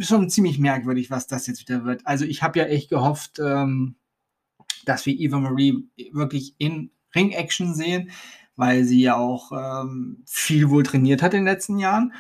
schon 0.01 0.31
ziemlich 0.31 0.59
merkwürdig, 0.59 1.11
was 1.11 1.27
das 1.27 1.47
jetzt 1.47 1.61
wieder 1.61 1.85
wird. 1.85 2.07
Also 2.07 2.25
ich 2.25 2.43
habe 2.43 2.59
ja 2.59 2.67
echt 2.67 2.91
gehofft, 2.91 3.39
ähm, 3.39 3.97
dass 4.85 5.07
wir 5.07 5.19
Eva 5.19 5.39
Marie 5.39 5.89
wirklich 6.13 6.55
in 6.59 6.91
Ring-Action 7.15 7.75
sehen, 7.75 8.11
weil 8.57 8.85
sie 8.85 9.01
ja 9.01 9.17
auch 9.17 9.53
ähm, 9.53 10.23
viel 10.27 10.71
wohl 10.71 10.83
trainiert 10.83 11.23
hat 11.23 11.35
in 11.35 11.41
den 11.41 11.53
letzten 11.53 11.79
Jahren. 11.79 12.13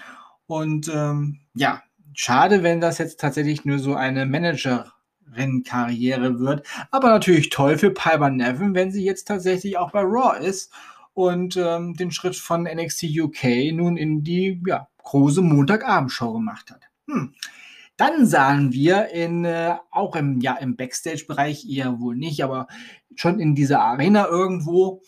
Und 0.46 0.88
ähm, 0.88 1.40
ja, 1.54 1.82
Schade, 2.20 2.64
wenn 2.64 2.80
das 2.80 2.98
jetzt 2.98 3.20
tatsächlich 3.20 3.64
nur 3.64 3.78
so 3.78 3.94
eine 3.94 4.26
Managerin-Karriere 4.26 6.40
wird. 6.40 6.66
Aber 6.90 7.10
natürlich 7.10 7.50
toll 7.50 7.78
für 7.78 7.92
Piper 7.92 8.30
Nevin, 8.30 8.74
wenn 8.74 8.90
sie 8.90 9.04
jetzt 9.04 9.28
tatsächlich 9.28 9.78
auch 9.78 9.92
bei 9.92 10.00
Raw 10.00 10.36
ist 10.36 10.72
und 11.14 11.56
ähm, 11.56 11.94
den 11.94 12.10
Schritt 12.10 12.34
von 12.34 12.64
NXT 12.64 13.04
UK 13.20 13.72
nun 13.72 13.96
in 13.96 14.24
die 14.24 14.60
ja, 14.66 14.88
große 15.04 15.42
Montagabendshow 15.42 16.32
gemacht 16.32 16.72
hat. 16.72 16.80
Hm. 17.06 17.34
Dann 17.98 18.26
sahen 18.26 18.72
wir 18.72 19.08
in, 19.08 19.44
äh, 19.44 19.76
auch 19.90 20.14
im, 20.14 20.40
ja, 20.40 20.54
im 20.54 20.76
Backstage-Bereich 20.76 21.68
eher 21.68 22.00
wohl 22.00 22.16
nicht, 22.16 22.42
aber 22.44 22.68
schon 23.16 23.40
in 23.40 23.56
dieser 23.56 23.80
Arena 23.80 24.28
irgendwo, 24.28 25.02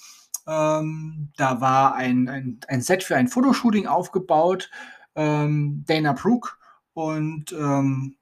ähm, 0.49 1.31
da 1.37 1.61
war 1.61 1.95
ein, 1.95 2.29
ein, 2.29 2.59
ein 2.67 2.83
Set 2.83 3.05
für 3.05 3.15
ein 3.15 3.29
Fotoshooting 3.29 3.87
aufgebaut. 3.87 4.71
Ähm, 5.15 5.85
Dana 5.87 6.13
Brooke 6.13 6.51
und 6.93 7.53
ähm, 7.53 8.17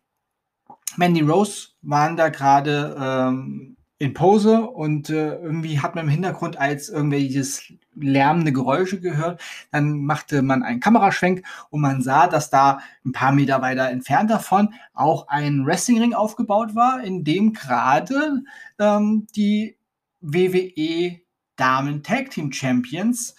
Mandy 0.96 1.22
Rose 1.22 1.68
waren 1.80 2.18
da 2.18 2.28
gerade 2.28 2.94
ähm, 3.00 3.77
in 3.98 4.14
Pose 4.14 4.62
und 4.62 5.10
äh, 5.10 5.34
irgendwie 5.36 5.80
hat 5.80 5.96
man 5.96 6.04
im 6.04 6.10
Hintergrund 6.10 6.56
als 6.56 6.88
irgendwelches 6.88 7.72
lärmende 7.96 8.52
Geräusche 8.52 9.00
gehört. 9.00 9.40
Dann 9.72 10.04
machte 10.04 10.42
man 10.42 10.62
einen 10.62 10.78
Kameraschwenk 10.78 11.44
und 11.70 11.80
man 11.80 12.00
sah, 12.00 12.28
dass 12.28 12.48
da 12.48 12.78
ein 13.04 13.12
paar 13.12 13.32
Meter 13.32 13.60
weiter 13.60 13.90
entfernt 13.90 14.30
davon 14.30 14.72
auch 14.94 15.26
ein 15.28 15.66
Wrestlingring 15.66 16.14
aufgebaut 16.14 16.76
war, 16.76 17.02
in 17.02 17.24
dem 17.24 17.52
gerade 17.52 18.42
ähm, 18.78 19.26
die 19.34 19.76
WWE 20.20 21.20
Damen 21.56 22.04
Tag 22.04 22.30
Team 22.30 22.52
Champions 22.52 23.34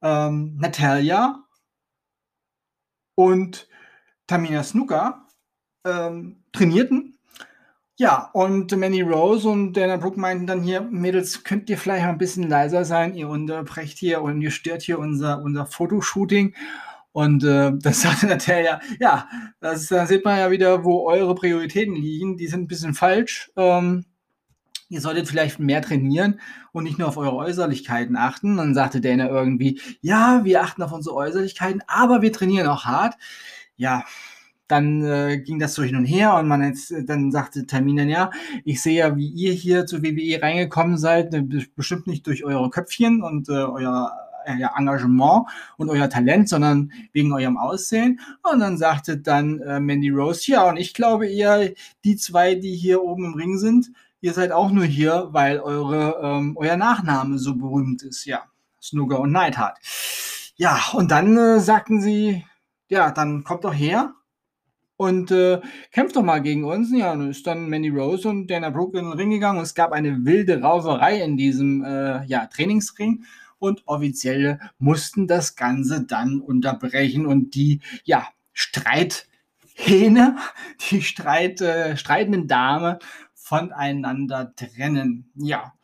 ähm, 0.00 0.56
Natalia 0.56 1.44
und 3.14 3.68
Tamina 4.26 4.62
Snooker 4.62 5.26
ähm, 5.84 6.44
trainierten. 6.52 7.11
Ja, 8.02 8.30
und 8.32 8.76
Manny 8.76 9.00
Rose 9.02 9.48
und 9.48 9.74
Dana 9.74 9.96
Brooke 9.96 10.18
meinten 10.18 10.44
dann 10.44 10.60
hier, 10.60 10.80
Mädels, 10.80 11.44
könnt 11.44 11.70
ihr 11.70 11.78
vielleicht 11.78 12.04
ein 12.04 12.18
bisschen 12.18 12.48
leiser 12.48 12.84
sein? 12.84 13.14
Ihr 13.14 13.28
unterbrecht 13.28 13.96
hier 13.96 14.22
und 14.22 14.42
ihr 14.42 14.50
stört 14.50 14.82
hier 14.82 14.98
unser, 14.98 15.40
unser 15.40 15.66
Fotoshooting. 15.66 16.52
Und 17.12 17.44
äh, 17.44 17.70
das 17.80 18.02
sagte 18.02 18.26
Natalia, 18.26 18.80
ja, 18.98 19.28
das, 19.60 19.86
da 19.86 20.04
sieht 20.06 20.24
man 20.24 20.36
ja 20.36 20.50
wieder, 20.50 20.82
wo 20.82 21.06
eure 21.06 21.36
Prioritäten 21.36 21.94
liegen. 21.94 22.36
Die 22.36 22.48
sind 22.48 22.62
ein 22.62 22.66
bisschen 22.66 22.94
falsch. 22.94 23.52
Ähm, 23.54 24.04
ihr 24.88 25.00
solltet 25.00 25.28
vielleicht 25.28 25.60
mehr 25.60 25.80
trainieren 25.80 26.40
und 26.72 26.82
nicht 26.82 26.98
nur 26.98 27.06
auf 27.06 27.18
eure 27.18 27.36
Äußerlichkeiten 27.36 28.16
achten. 28.16 28.56
Dann 28.56 28.74
sagte 28.74 29.00
Dana 29.00 29.28
irgendwie, 29.28 29.80
ja, 30.00 30.40
wir 30.42 30.62
achten 30.62 30.82
auf 30.82 30.90
unsere 30.90 31.14
Äußerlichkeiten, 31.14 31.84
aber 31.86 32.20
wir 32.20 32.32
trainieren 32.32 32.66
auch 32.66 32.84
hart 32.84 33.14
ja, 33.76 34.04
dann 34.72 35.04
äh, 35.04 35.38
ging 35.38 35.58
das 35.58 35.74
so 35.74 35.82
hin 35.82 35.96
und 35.96 36.06
her 36.06 36.34
und 36.36 36.48
man 36.48 36.62
jetzt, 36.62 36.90
äh, 36.90 37.04
dann 37.04 37.30
sagte 37.30 37.66
Terminen, 37.66 38.08
ja, 38.08 38.30
ich 38.64 38.80
sehe 38.80 39.00
ja, 39.00 39.16
wie 39.16 39.28
ihr 39.28 39.52
hier 39.52 39.84
zur 39.84 40.02
WWE 40.02 40.40
reingekommen 40.40 40.96
seid, 40.96 41.34
äh, 41.34 41.42
bestimmt 41.76 42.06
nicht 42.06 42.26
durch 42.26 42.42
eure 42.42 42.70
Köpfchen 42.70 43.22
und 43.22 43.50
äh, 43.50 43.52
euer 43.52 44.10
äh, 44.46 44.64
Engagement 44.74 45.44
und 45.76 45.90
euer 45.90 46.08
Talent, 46.08 46.48
sondern 46.48 46.90
wegen 47.12 47.34
eurem 47.34 47.58
Aussehen. 47.58 48.18
Und 48.50 48.60
dann 48.60 48.78
sagte 48.78 49.18
dann 49.18 49.60
äh, 49.60 49.78
Mandy 49.78 50.08
Rose, 50.08 50.50
ja, 50.50 50.66
und 50.66 50.78
ich 50.78 50.94
glaube 50.94 51.28
eher, 51.28 51.68
die 52.04 52.16
zwei, 52.16 52.54
die 52.54 52.74
hier 52.74 53.02
oben 53.02 53.26
im 53.26 53.34
Ring 53.34 53.58
sind, 53.58 53.92
ihr 54.22 54.32
seid 54.32 54.52
auch 54.52 54.70
nur 54.70 54.84
hier, 54.84 55.28
weil 55.32 55.60
eure, 55.60 56.18
ähm, 56.22 56.56
euer 56.56 56.78
Nachname 56.78 57.38
so 57.38 57.54
berühmt 57.56 58.02
ist, 58.02 58.24
ja. 58.24 58.44
Snooker 58.80 59.20
und 59.20 59.32
Neidhart. 59.32 59.76
Ja, 60.56 60.80
und 60.94 61.10
dann 61.10 61.36
äh, 61.36 61.60
sagten 61.60 62.00
sie, 62.00 62.44
ja, 62.88 63.10
dann 63.10 63.44
kommt 63.44 63.64
doch 63.64 63.74
her 63.74 64.14
und 64.96 65.30
äh, 65.30 65.60
kämpft 65.90 66.16
doch 66.16 66.22
mal 66.22 66.40
gegen 66.40 66.64
uns. 66.64 66.92
Ja, 66.92 67.12
und 67.12 67.30
ist 67.30 67.46
dann 67.46 67.68
Manny 67.68 67.88
Rose 67.88 68.28
und 68.28 68.48
Dana 68.48 68.70
Brooke 68.70 68.98
in 68.98 69.04
den 69.04 69.14
Ring 69.14 69.30
gegangen 69.30 69.58
und 69.58 69.64
es 69.64 69.74
gab 69.74 69.92
eine 69.92 70.24
wilde 70.24 70.60
Rauferei 70.60 71.22
in 71.22 71.36
diesem 71.36 71.84
äh, 71.84 72.24
ja, 72.26 72.46
Trainingsring 72.46 73.24
und 73.58 73.86
Offizielle 73.86 74.58
mussten 74.78 75.28
das 75.28 75.54
Ganze 75.54 76.04
dann 76.04 76.40
unterbrechen 76.40 77.26
und 77.26 77.54
die 77.54 77.80
ja, 78.04 78.26
Streithähne, 78.52 80.36
die 80.90 81.02
Streit, 81.02 81.60
äh, 81.60 81.96
streitenden 81.96 82.48
Dame 82.48 82.98
voneinander 83.34 84.54
trennen. 84.56 85.30
Ja. 85.34 85.74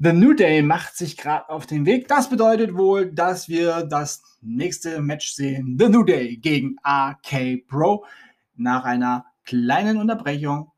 The 0.00 0.12
New 0.12 0.34
Day 0.34 0.60
macht 0.60 0.96
sich 0.96 1.16
gerade 1.16 1.48
auf 1.48 1.66
den 1.66 1.86
Weg. 1.86 2.08
Das 2.08 2.28
bedeutet 2.28 2.74
wohl, 2.76 3.12
dass 3.12 3.48
wir 3.48 3.84
das 3.84 4.24
nächste 4.40 5.00
Match 5.00 5.32
sehen. 5.32 5.76
The 5.78 5.88
New 5.88 6.02
Day 6.02 6.36
gegen 6.36 6.76
RK 6.84 7.64
Pro 7.68 8.04
nach 8.56 8.84
einer 8.84 9.24
kleinen 9.44 9.98
Unterbrechung. 9.98 10.72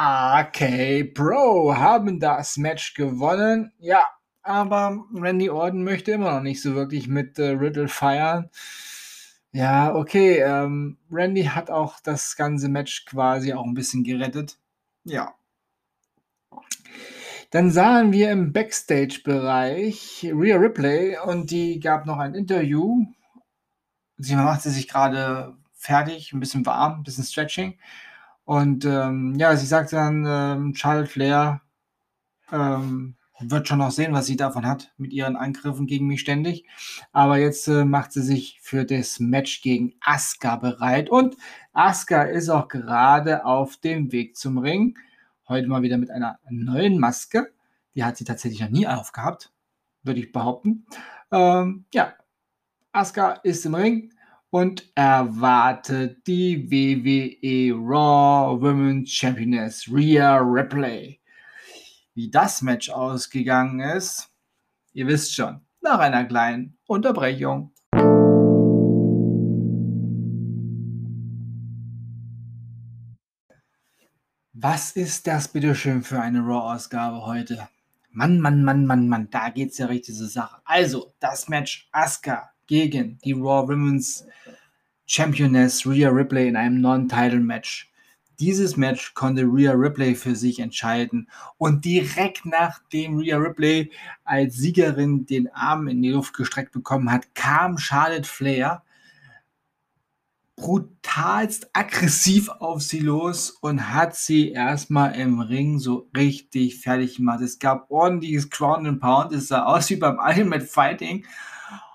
RK 0.00 1.14
Pro 1.14 1.76
haben 1.76 2.18
das 2.18 2.56
Match 2.56 2.94
gewonnen. 2.94 3.72
Ja, 3.78 4.04
aber 4.42 5.04
Randy 5.14 5.48
Orton 5.48 5.84
möchte 5.84 6.10
immer 6.10 6.32
noch 6.32 6.42
nicht 6.42 6.60
so 6.60 6.74
wirklich 6.74 7.06
mit 7.06 7.38
äh, 7.38 7.50
Riddle 7.50 7.86
feiern. 7.86 8.50
Ja, 9.52 9.94
okay. 9.94 10.38
Ähm, 10.38 10.96
Randy 11.10 11.44
hat 11.44 11.70
auch 11.70 12.00
das 12.00 12.36
ganze 12.36 12.68
Match 12.68 13.04
quasi 13.06 13.52
auch 13.52 13.64
ein 13.64 13.74
bisschen 13.74 14.04
gerettet. 14.04 14.58
Ja. 15.04 15.34
Dann 17.50 17.70
sahen 17.72 18.12
wir 18.12 18.30
im 18.30 18.52
Backstage-Bereich 18.52 20.30
Rhea 20.32 20.56
Ripley 20.56 21.16
und 21.24 21.50
die 21.50 21.80
gab 21.80 22.06
noch 22.06 22.18
ein 22.18 22.34
Interview. 22.34 23.06
Sie 24.18 24.36
machte 24.36 24.70
sich 24.70 24.86
gerade 24.86 25.56
fertig, 25.74 26.32
ein 26.32 26.40
bisschen 26.40 26.64
warm, 26.64 27.00
ein 27.00 27.02
bisschen 27.02 27.24
Stretching. 27.24 27.76
Und 28.44 28.84
ähm, 28.84 29.34
ja, 29.36 29.56
sie 29.56 29.66
sagt 29.66 29.92
dann, 29.92 30.24
ähm, 30.28 30.74
Charlotte 30.76 31.08
Flair 31.10 31.62
ähm, 32.52 33.16
wird 33.40 33.68
schon 33.68 33.78
noch 33.78 33.90
sehen, 33.90 34.12
was 34.12 34.26
sie 34.26 34.36
davon 34.36 34.66
hat 34.66 34.92
mit 34.96 35.12
ihren 35.12 35.36
Angriffen 35.36 35.86
gegen 35.86 36.06
mich 36.06 36.20
ständig. 36.20 36.66
Aber 37.12 37.38
jetzt 37.38 37.68
äh, 37.68 37.84
macht 37.84 38.12
sie 38.12 38.22
sich 38.22 38.58
für 38.62 38.84
das 38.84 39.20
Match 39.20 39.62
gegen 39.62 39.94
Asuka 40.00 40.56
bereit. 40.56 41.10
Und 41.10 41.36
Asuka 41.72 42.22
ist 42.22 42.48
auch 42.48 42.68
gerade 42.68 43.44
auf 43.44 43.76
dem 43.76 44.12
Weg 44.12 44.36
zum 44.36 44.58
Ring. 44.58 44.98
Heute 45.48 45.68
mal 45.68 45.82
wieder 45.82 45.98
mit 45.98 46.10
einer 46.10 46.38
neuen 46.48 46.98
Maske. 46.98 47.52
Die 47.94 48.04
hat 48.04 48.16
sie 48.16 48.24
tatsächlich 48.24 48.60
noch 48.60 48.70
nie 48.70 48.86
aufgehabt, 48.86 49.52
würde 50.02 50.20
ich 50.20 50.32
behaupten. 50.32 50.86
Ähm, 51.32 51.84
ja, 51.92 52.14
Asuka 52.92 53.32
ist 53.42 53.66
im 53.66 53.74
Ring 53.74 54.12
und 54.50 54.90
erwartet 54.96 56.26
die 56.26 56.70
WWE 56.70 57.72
Raw 57.74 58.60
Women's 58.60 59.10
Championess 59.10 59.88
Rhea 59.92 60.38
Ripley. 60.38 61.19
Wie 62.14 62.28
das 62.28 62.60
Match 62.60 62.90
ausgegangen 62.90 63.78
ist, 63.78 64.30
ihr 64.92 65.06
wisst 65.06 65.32
schon, 65.32 65.60
nach 65.80 66.00
einer 66.00 66.24
kleinen 66.24 66.76
Unterbrechung. 66.86 67.72
Was 74.52 74.90
ist 74.96 75.28
das 75.28 75.46
bitteschön 75.46 76.02
für 76.02 76.20
eine 76.20 76.40
Raw-Ausgabe 76.40 77.24
heute? 77.24 77.68
Mann, 78.10 78.40
Mann, 78.40 78.64
Mann, 78.64 78.86
Mann, 78.86 79.08
Mann, 79.08 79.30
da 79.30 79.50
geht's 79.50 79.78
ja 79.78 79.86
richtig 79.86 80.16
zur 80.16 80.26
Sache. 80.26 80.60
Also, 80.64 81.14
das 81.20 81.48
Match 81.48 81.88
Asuka 81.92 82.50
gegen 82.66 83.18
die 83.24 83.32
Raw 83.32 83.68
Women's 83.68 84.26
Championess 85.06 85.86
Rhea 85.86 86.08
Ripley 86.08 86.48
in 86.48 86.56
einem 86.56 86.80
Non-Title-Match. 86.80 87.89
Dieses 88.40 88.76
Match 88.76 89.14
konnte 89.14 89.42
Rhea 89.42 89.72
Ripley 89.72 90.14
für 90.14 90.34
sich 90.34 90.58
entscheiden 90.58 91.28
und 91.58 91.84
direkt 91.84 92.46
nachdem 92.46 93.18
Rhea 93.18 93.36
Ripley 93.36 93.92
als 94.24 94.56
Siegerin 94.56 95.26
den 95.26 95.48
Arm 95.52 95.88
in 95.88 96.02
die 96.02 96.10
Luft 96.10 96.34
gestreckt 96.34 96.72
bekommen 96.72 97.12
hat, 97.12 97.34
kam 97.34 97.78
Charlotte 97.78 98.28
Flair 98.28 98.82
brutalst 100.60 101.70
aggressiv 101.72 102.50
auf 102.50 102.82
sie 102.82 103.00
los 103.00 103.50
und 103.50 103.94
hat 103.94 104.14
sie 104.14 104.50
erstmal 104.52 105.14
im 105.18 105.40
Ring 105.40 105.78
so 105.78 106.10
richtig 106.14 106.80
fertig 106.80 107.16
gemacht. 107.16 107.40
Es 107.40 107.58
gab 107.58 107.90
ordentliches 107.90 108.50
Crown 108.50 108.86
and 108.86 109.00
Pound, 109.00 109.32
es 109.32 109.48
sah 109.48 109.64
aus 109.64 109.88
wie 109.88 109.96
beim 109.96 110.18
Ultimate 110.18 110.66
Fighting. 110.66 111.24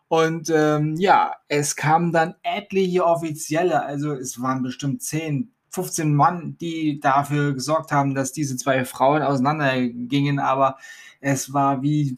Und 0.08 0.50
ähm, 0.50 0.96
ja, 0.98 1.34
es 1.48 1.76
kamen 1.76 2.12
dann 2.12 2.36
etliche 2.42 3.06
Offizielle, 3.06 3.84
also 3.84 4.14
es 4.14 4.42
waren 4.42 4.64
bestimmt 4.64 5.02
10, 5.04 5.52
15 5.76 6.16
Mann, 6.16 6.58
die 6.60 7.00
dafür 7.00 7.54
gesorgt 7.54 7.92
haben, 7.92 8.16
dass 8.16 8.32
diese 8.32 8.58
zwei 8.58 8.86
Frauen 8.86 9.22
auseinandergingen, 9.22 10.40
aber 10.40 10.78
es 11.20 11.54
war 11.54 11.82
wie 11.82 12.18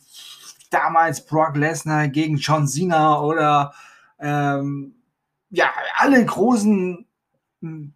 damals 0.69 1.25
Brock 1.25 1.55
Lesnar 1.55 2.07
gegen 2.07 2.37
John 2.37 2.67
Cena 2.67 3.19
oder 3.21 3.73
ähm, 4.19 4.95
ja, 5.49 5.71
alle 5.95 6.23
großen 6.25 7.05
hm, 7.61 7.93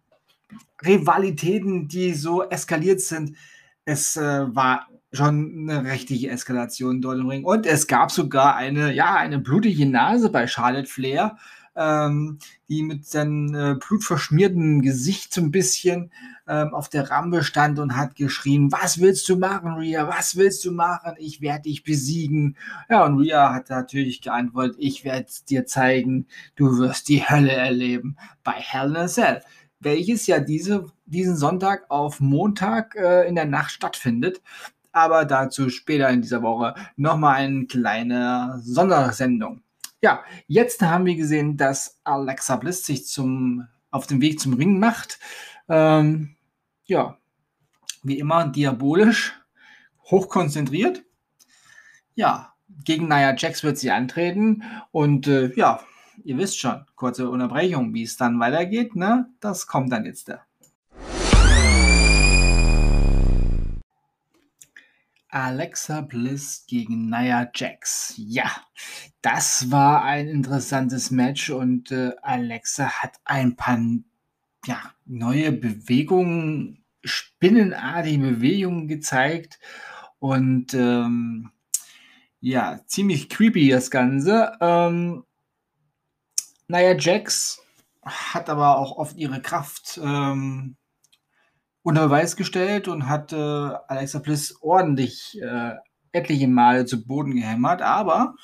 Rivalitäten, 0.84 1.86
die 1.86 2.12
so 2.14 2.42
eskaliert 2.42 3.00
sind. 3.00 3.36
Es 3.84 4.16
äh, 4.16 4.54
war 4.54 4.88
schon 5.12 5.68
eine 5.68 5.90
richtige 5.90 6.30
Eskalation 6.30 7.00
dort 7.02 7.18
im 7.18 7.28
Ring. 7.28 7.44
Und 7.44 7.66
es 7.66 7.86
gab 7.86 8.10
sogar 8.10 8.56
eine, 8.56 8.92
ja, 8.92 9.14
eine 9.14 9.38
blutige 9.38 9.86
Nase 9.86 10.30
bei 10.30 10.46
Charlotte 10.46 10.88
Flair, 10.88 11.36
ähm, 11.74 12.38
die 12.68 12.82
mit 12.82 13.06
seinem 13.06 13.54
äh, 13.54 13.74
blutverschmierten 13.74 14.82
Gesicht 14.82 15.32
so 15.32 15.40
ein 15.40 15.50
bisschen 15.50 16.10
ähm, 16.46 16.74
auf 16.74 16.88
der 16.88 17.10
Rampe 17.10 17.42
stand 17.42 17.78
und 17.78 17.96
hat 17.96 18.14
geschrien, 18.14 18.70
was 18.72 19.00
willst 19.00 19.28
du 19.28 19.36
machen, 19.36 19.74
Rhea? 19.74 20.08
Was 20.08 20.36
willst 20.36 20.64
du 20.64 20.72
machen? 20.72 21.14
Ich 21.18 21.40
werde 21.40 21.62
dich 21.62 21.84
besiegen. 21.84 22.56
Ja, 22.90 23.04
und 23.04 23.18
Rhea 23.18 23.52
hat 23.52 23.70
natürlich 23.70 24.20
geantwortet, 24.20 24.76
ich 24.78 25.04
werde 25.04 25.26
dir 25.48 25.66
zeigen, 25.66 26.26
du 26.56 26.78
wirst 26.78 27.08
die 27.08 27.28
Hölle 27.28 27.52
erleben 27.52 28.16
bei 28.44 28.52
Hell 28.52 28.90
in 28.90 28.96
a 28.96 29.06
Cell 29.08 29.42
welches 29.84 30.28
ja 30.28 30.38
diese, 30.38 30.86
diesen 31.06 31.34
Sonntag 31.36 31.90
auf 31.90 32.20
Montag 32.20 32.94
äh, 32.94 33.26
in 33.26 33.34
der 33.34 33.46
Nacht 33.46 33.72
stattfindet 33.72 34.40
aber 34.92 35.24
dazu 35.24 35.70
später 35.70 36.08
in 36.10 36.22
dieser 36.22 36.42
Woche 36.42 36.74
nochmal 36.96 37.36
eine 37.36 37.66
kleine 37.66 38.60
Sondersendung. 38.62 39.62
Ja, 40.02 40.24
jetzt 40.48 40.82
haben 40.82 41.06
wir 41.06 41.14
gesehen, 41.14 41.56
dass 41.56 42.00
Alexa 42.02 42.56
Bliss 42.56 42.84
sich 42.84 43.06
zum, 43.06 43.68
auf 43.92 44.08
dem 44.08 44.20
Weg 44.20 44.40
zum 44.40 44.54
Ring 44.54 44.80
macht. 44.80 45.20
Ähm, 45.68 46.34
ja, 46.84 47.18
wie 48.02 48.18
immer 48.18 48.48
diabolisch, 48.48 49.40
hochkonzentriert. 50.10 51.04
Ja, 52.16 52.52
gegen 52.84 53.06
Nia 53.06 53.36
Jax 53.36 53.62
wird 53.62 53.78
sie 53.78 53.92
antreten 53.92 54.64
und 54.90 55.28
äh, 55.28 55.54
ja, 55.54 55.80
ihr 56.24 56.36
wisst 56.36 56.58
schon, 56.58 56.84
kurze 56.96 57.30
Unterbrechung, 57.30 57.94
wie 57.94 58.02
es 58.02 58.16
dann 58.16 58.40
weitergeht, 58.40 58.96
ne? 58.96 59.30
Das 59.38 59.68
kommt 59.68 59.92
dann 59.92 60.04
jetzt 60.04 60.28
da. 60.28 60.40
Alexa 65.32 66.02
Bliss 66.02 66.66
gegen 66.66 67.08
Nia 67.08 67.50
Jax. 67.54 68.12
Ja, 68.18 68.50
das 69.22 69.70
war 69.70 70.04
ein 70.04 70.28
interessantes 70.28 71.10
Match 71.10 71.48
und 71.48 71.90
äh, 71.90 72.12
Alexa 72.20 73.02
hat 73.02 73.18
ein 73.24 73.56
paar 73.56 73.78
ja, 74.66 74.94
neue 75.06 75.50
Bewegungen, 75.52 76.84
spinnenartige 77.02 78.18
Bewegungen 78.18 78.88
gezeigt 78.88 79.58
und 80.18 80.74
ähm, 80.74 81.50
ja, 82.40 82.80
ziemlich 82.86 83.30
creepy 83.30 83.70
das 83.70 83.90
Ganze. 83.90 84.52
Ähm, 84.60 85.24
Nia 86.68 86.94
Jax 86.98 87.62
hat 88.02 88.50
aber 88.50 88.76
auch 88.76 88.98
oft 88.98 89.16
ihre 89.16 89.40
Kraft 89.40 89.98
ähm, 90.02 90.76
unter 91.82 92.06
Beweis 92.06 92.36
gestellt 92.36 92.88
und 92.88 93.08
hat 93.08 93.32
äh, 93.32 93.36
Alexa 93.36 94.18
Bliss 94.20 94.56
ordentlich 94.60 95.40
äh, 95.40 95.72
etliche 96.12 96.48
Male 96.48 96.84
zu 96.86 97.04
Boden 97.04 97.34
gehämmert, 97.34 97.82
aber 97.82 98.34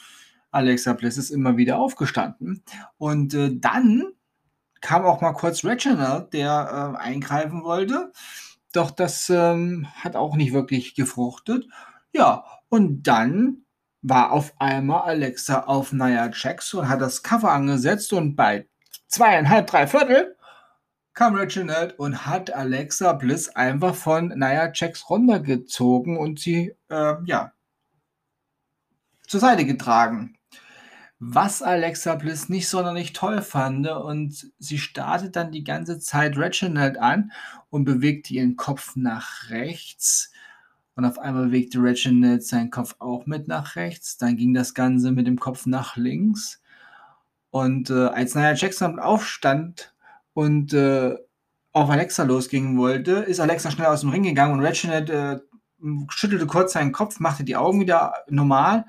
Alexa 0.51 0.95
Bliss 0.95 1.19
ist 1.19 1.31
immer 1.31 1.57
wieder 1.57 1.79
aufgestanden. 1.79 2.63
Und 2.97 3.35
äh, 3.35 3.51
dann 3.53 4.05
kam 4.81 5.05
auch 5.05 5.21
mal 5.21 5.33
kurz 5.33 5.65
Reginald, 5.65 6.33
der 6.33 6.97
äh, 6.97 7.03
eingreifen 7.03 7.63
wollte. 7.63 8.13
Doch 8.73 8.91
das 8.91 9.31
ähm, 9.31 9.87
hat 9.95 10.17
auch 10.17 10.37
nicht 10.37 10.53
wirklich 10.53 10.95
gefruchtet. 10.95 11.67
Ja, 12.13 12.45
und 12.69 13.03
dann 13.03 13.65
war 14.03 14.33
auf 14.33 14.55
einmal 14.59 15.03
Alexa 15.03 15.65
auf 15.65 15.93
Nia 15.93 16.31
Jax 16.33 16.75
und 16.75 16.89
hat 16.89 17.01
das 17.01 17.23
Cover 17.23 17.51
angesetzt 17.51 18.13
und 18.13 18.37
bei 18.37 18.67
zweieinhalb, 19.09 19.67
drei 19.67 19.87
Viertel 19.87 20.37
kam 21.19 21.35
Reginald 21.35 21.99
und 21.99 22.27
hat 22.27 22.55
Alexa 22.55 23.13
Bliss 23.13 23.49
einfach 23.49 23.97
von 23.97 24.29
Nia 24.29 24.71
Jax 24.73 25.11
runtergezogen 25.11 26.17
und 26.17 26.39
sie, 26.39 26.77
äh, 26.91 27.15
ja, 27.25 27.51
zur 29.27 29.41
Seite 29.41 29.65
getragen. 29.65 30.39
Was 31.19 31.61
Alexa 31.61 32.15
Bliss 32.15 32.49
nicht 32.49 32.69
sonderlich 32.69 33.15
toll 33.15 33.43
fand 33.43 33.89
und 33.89 34.53
sie 34.61 34.79
startet 34.79 35.35
dann 35.35 35.51
die 35.51 35.65
ganze 35.65 35.99
Zeit 35.99 36.39
Reginald 36.39 36.99
an 36.99 37.33
und 37.69 37.85
bewegte 37.85 38.35
ihren 38.35 38.55
Kopf 38.55 38.95
nach 38.95 39.51
rechts. 39.51 40.31
Und 40.95 41.05
auf 41.05 41.19
einmal 41.19 41.47
bewegte 41.47 41.83
Reginald 41.83 42.45
seinen 42.45 42.71
Kopf 42.71 42.95
auch 43.01 43.27
mit 43.27 43.49
nach 43.49 43.75
rechts. 43.75 44.19
Dann 44.19 44.37
ging 44.37 44.55
das 44.55 44.73
Ganze 44.73 45.11
mit 45.11 45.27
dem 45.27 45.41
Kopf 45.41 45.67
nach 45.67 45.97
links. 45.97 46.63
Und 47.51 47.91
äh, 47.91 48.07
als 48.07 48.37
Nia 48.37 48.53
Jackson 48.55 49.01
aufstand, 49.01 49.93
und 50.39 50.73
äh, 50.73 51.17
auf 51.73 51.91
Alexa 51.91 52.23
losgehen 52.23 52.79
wollte, 52.79 53.11
ist 53.11 53.41
Alexa 53.41 53.73
schnell 53.73 53.89
aus 53.89 54.03
dem 54.03 54.11
Ring 54.11 54.23
gegangen 54.23 54.53
und 54.53 54.65
Reginald 54.65 55.11
äh, 55.11 55.41
schüttelte 56.11 56.47
kurz 56.47 56.75
seinen 56.75 56.93
Kopf, 56.93 57.19
machte 57.19 57.43
die 57.43 57.57
Augen 57.57 57.81
wieder 57.81 58.13
normal, 58.29 58.87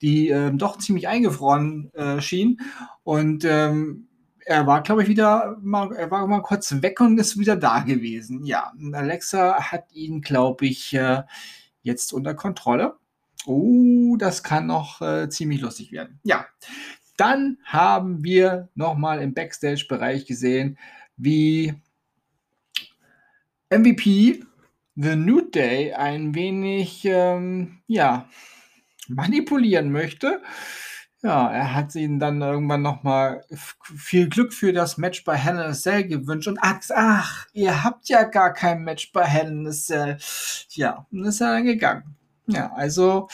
die 0.00 0.28
äh, 0.28 0.52
doch 0.52 0.78
ziemlich 0.78 1.08
eingefroren 1.08 1.92
äh, 1.94 2.20
schien. 2.20 2.60
Und 3.02 3.44
ähm, 3.44 4.06
er 4.46 4.68
war, 4.68 4.84
glaube 4.84 5.02
ich, 5.02 5.08
wieder 5.08 5.56
mal, 5.60 5.92
er 5.92 6.08
war 6.12 6.24
mal 6.28 6.42
kurz 6.42 6.70
weg 6.82 7.00
und 7.00 7.18
ist 7.18 7.36
wieder 7.36 7.56
da 7.56 7.80
gewesen. 7.80 8.44
Ja, 8.44 8.72
Alexa 8.92 9.72
hat 9.72 9.92
ihn, 9.92 10.20
glaube 10.20 10.66
ich, 10.66 10.94
äh, 10.94 11.24
jetzt 11.82 12.12
unter 12.12 12.34
Kontrolle. 12.34 12.94
Oh, 13.44 14.14
das 14.18 14.44
kann 14.44 14.68
noch 14.68 15.02
äh, 15.02 15.28
ziemlich 15.28 15.62
lustig 15.62 15.90
werden. 15.90 16.20
Ja, 16.22 16.46
dann 17.16 17.58
haben 17.64 18.24
wir 18.24 18.68
nochmal 18.74 19.20
im 19.20 19.34
Backstage-Bereich 19.34 20.26
gesehen, 20.26 20.78
wie 21.16 21.74
MVP 23.70 24.44
The 24.94 25.16
New 25.16 25.40
Day 25.40 25.94
ein 25.94 26.34
wenig 26.34 27.04
ähm, 27.04 27.78
ja, 27.86 28.28
manipulieren 29.08 29.90
möchte. 29.90 30.42
Ja, 31.22 31.50
er 31.52 31.74
hat 31.74 31.94
ihnen 31.94 32.18
dann 32.18 32.42
irgendwann 32.42 32.82
nochmal 32.82 33.44
viel 33.54 34.28
Glück 34.28 34.52
für 34.52 34.72
das 34.72 34.98
Match 34.98 35.22
bei 35.24 35.36
Hell 35.36 35.54
in 35.54 35.60
a 35.60 35.72
Cell 35.72 36.04
gewünscht 36.08 36.48
und 36.48 36.58
ach, 36.60 36.80
ach, 36.94 37.46
ihr 37.52 37.84
habt 37.84 38.08
ja 38.08 38.24
gar 38.24 38.52
kein 38.52 38.82
Match 38.82 39.12
bei 39.12 39.24
Hell 39.24 39.48
in 39.48 39.66
a 39.66 39.70
Cell. 39.70 40.18
Ja, 40.70 41.06
und 41.12 41.24
ist 41.24 41.40
er 41.40 41.52
dann 41.52 41.64
gegangen. 41.64 42.16
Ja, 42.48 42.72
also 42.74 43.28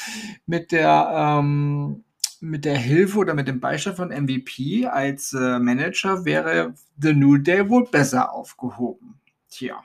mit 0.46 0.70
der, 0.70 1.10
ähm, 1.14 2.04
mit 2.40 2.64
der 2.64 2.76
Hilfe 2.76 3.18
oder 3.18 3.34
mit 3.34 3.48
dem 3.48 3.60
Beistand 3.60 3.96
von 3.96 4.08
MVP 4.08 4.86
als 4.86 5.32
äh, 5.32 5.58
Manager 5.58 6.24
wäre 6.24 6.74
The 7.00 7.12
New 7.12 7.38
Day 7.38 7.68
wohl 7.68 7.88
besser 7.88 8.32
aufgehoben. 8.32 9.20
Tja. 9.50 9.82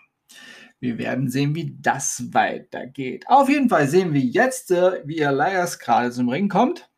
Wir 0.79 0.97
werden 0.97 1.29
sehen, 1.29 1.55
wie 1.55 1.77
das 1.79 2.33
weitergeht. 2.33 3.25
Auf 3.27 3.47
jeden 3.47 3.69
Fall 3.69 3.87
sehen 3.87 4.13
wir 4.13 4.21
jetzt, 4.21 4.71
äh, 4.71 5.01
wie 5.05 5.19
Elias 5.19 5.79
gerade 5.79 6.11
zum 6.11 6.29
Ring 6.29 6.49
kommt 6.49 6.89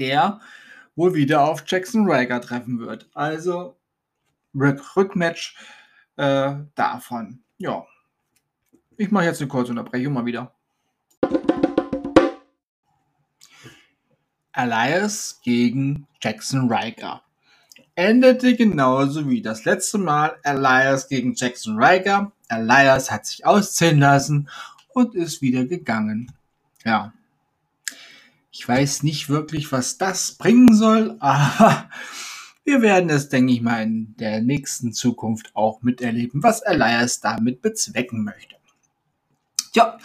der 0.00 0.40
wohl 0.96 1.14
wieder 1.14 1.42
auf 1.42 1.62
Jackson 1.66 2.10
Riker 2.10 2.40
treffen 2.40 2.80
wird. 2.80 3.08
Also 3.14 3.76
Rückmatch 4.54 5.56
äh, 6.16 6.54
davon. 6.74 7.44
Ja. 7.58 7.86
Ich 8.96 9.10
mache 9.10 9.26
jetzt 9.26 9.40
eine 9.40 9.48
kurze 9.48 9.70
Unterbrechung 9.70 10.12
mal 10.12 10.26
wieder. 10.26 10.54
Elias 14.52 15.40
gegen 15.42 16.06
Jackson 16.22 16.72
Riker. 16.72 17.22
Endete 17.94 18.56
genauso 18.56 19.28
wie 19.28 19.42
das 19.42 19.64
letzte 19.64 19.98
Mal 19.98 20.36
Elias 20.42 21.08
gegen 21.08 21.34
Jackson 21.34 21.82
Riker. 21.82 22.32
Elias 22.48 23.10
hat 23.10 23.26
sich 23.26 23.44
ausziehen 23.44 23.98
lassen 24.00 24.48
und 24.94 25.14
ist 25.14 25.42
wieder 25.42 25.64
gegangen. 25.64 26.32
Ja, 26.84 27.12
ich 28.52 28.68
weiß 28.68 29.04
nicht 29.04 29.28
wirklich, 29.28 29.72
was 29.72 29.96
das 29.96 30.32
bringen 30.32 30.74
soll, 30.74 31.16
aber 31.20 31.88
wir 32.64 32.82
werden 32.82 33.08
es, 33.10 33.28
denke 33.28 33.52
ich 33.52 33.62
mal, 33.62 33.82
in 33.82 34.14
der 34.18 34.42
nächsten 34.42 34.92
Zukunft 34.92 35.50
auch 35.54 35.82
miterleben, 35.82 36.42
was 36.42 36.60
Elias 36.60 37.20
damit 37.20 37.62
bezwecken 37.62 38.24
möchte. 38.24 38.56
Ja, 39.74 39.98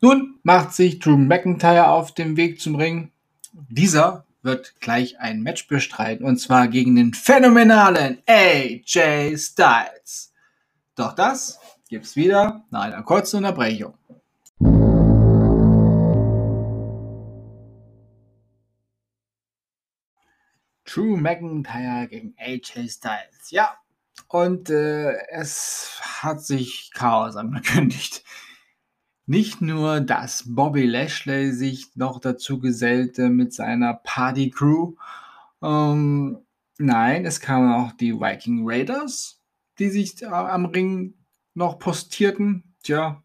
nun 0.00 0.38
macht 0.42 0.72
sich 0.74 0.98
Drew 0.98 1.16
McIntyre 1.16 1.88
auf 1.88 2.12
dem 2.12 2.36
Weg 2.36 2.60
zum 2.60 2.74
Ring. 2.74 3.12
Dieser 3.68 4.26
wird 4.42 4.80
gleich 4.80 5.18
ein 5.18 5.42
Match 5.42 5.66
bestreiten 5.66 6.26
und 6.26 6.36
zwar 6.36 6.68
gegen 6.68 6.94
den 6.94 7.14
phänomenalen 7.14 8.22
AJ 8.26 9.38
Styles. 9.38 10.32
Doch 10.94 11.14
das 11.14 11.58
gibt's 11.88 12.16
wieder 12.16 12.64
nach 12.70 12.82
einer 12.82 13.02
kurzen 13.02 13.38
Unterbrechung. 13.38 13.94
Drew 20.84 21.16
McIntyre 21.16 22.06
gegen 22.08 22.34
AJ 22.38 22.88
Styles. 22.88 23.50
Ja, 23.50 23.76
und 24.28 24.70
äh, 24.70 25.14
es 25.30 25.98
hat 26.02 26.42
sich 26.42 26.90
Chaos 26.92 27.36
angekündigt. 27.36 28.22
Nicht 29.26 29.60
nur, 29.60 30.00
dass 30.00 30.44
Bobby 30.46 30.86
Lashley 30.86 31.52
sich 31.52 31.96
noch 31.96 32.20
dazu 32.20 32.60
gesellte 32.60 33.28
mit 33.28 33.52
seiner 33.52 33.94
Party 33.94 34.50
Crew. 34.50 34.94
Ähm, 35.62 36.38
nein, 36.78 37.24
es 37.24 37.40
kamen 37.40 37.72
auch 37.72 37.92
die 37.92 38.14
Viking 38.14 38.62
Raiders, 38.64 39.40
die 39.78 39.90
sich 39.90 40.22
äh, 40.22 40.26
am 40.26 40.66
Ring 40.66 41.14
noch 41.54 41.78
postierten. 41.78 42.74
Tja, 42.82 43.22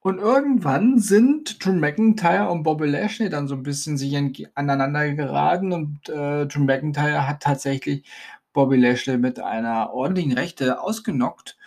und 0.00 0.20
irgendwann 0.20 0.98
sind 1.00 1.62
Drew 1.62 1.74
McIntyre 1.74 2.48
und 2.48 2.62
Bobby 2.62 2.86
Lashley 2.86 3.28
dann 3.28 3.46
so 3.46 3.54
ein 3.54 3.62
bisschen 3.62 3.98
sich 3.98 4.16
aneinander 4.54 5.12
geraten 5.12 5.70
und 5.70 6.08
äh, 6.08 6.46
Drew 6.46 6.64
McIntyre 6.64 7.28
hat 7.28 7.42
tatsächlich 7.42 8.08
Bobby 8.54 8.76
Lashley 8.76 9.18
mit 9.18 9.38
einer 9.38 9.92
ordentlichen 9.92 10.32
Rechte 10.32 10.80
ausgenockt 10.80 11.57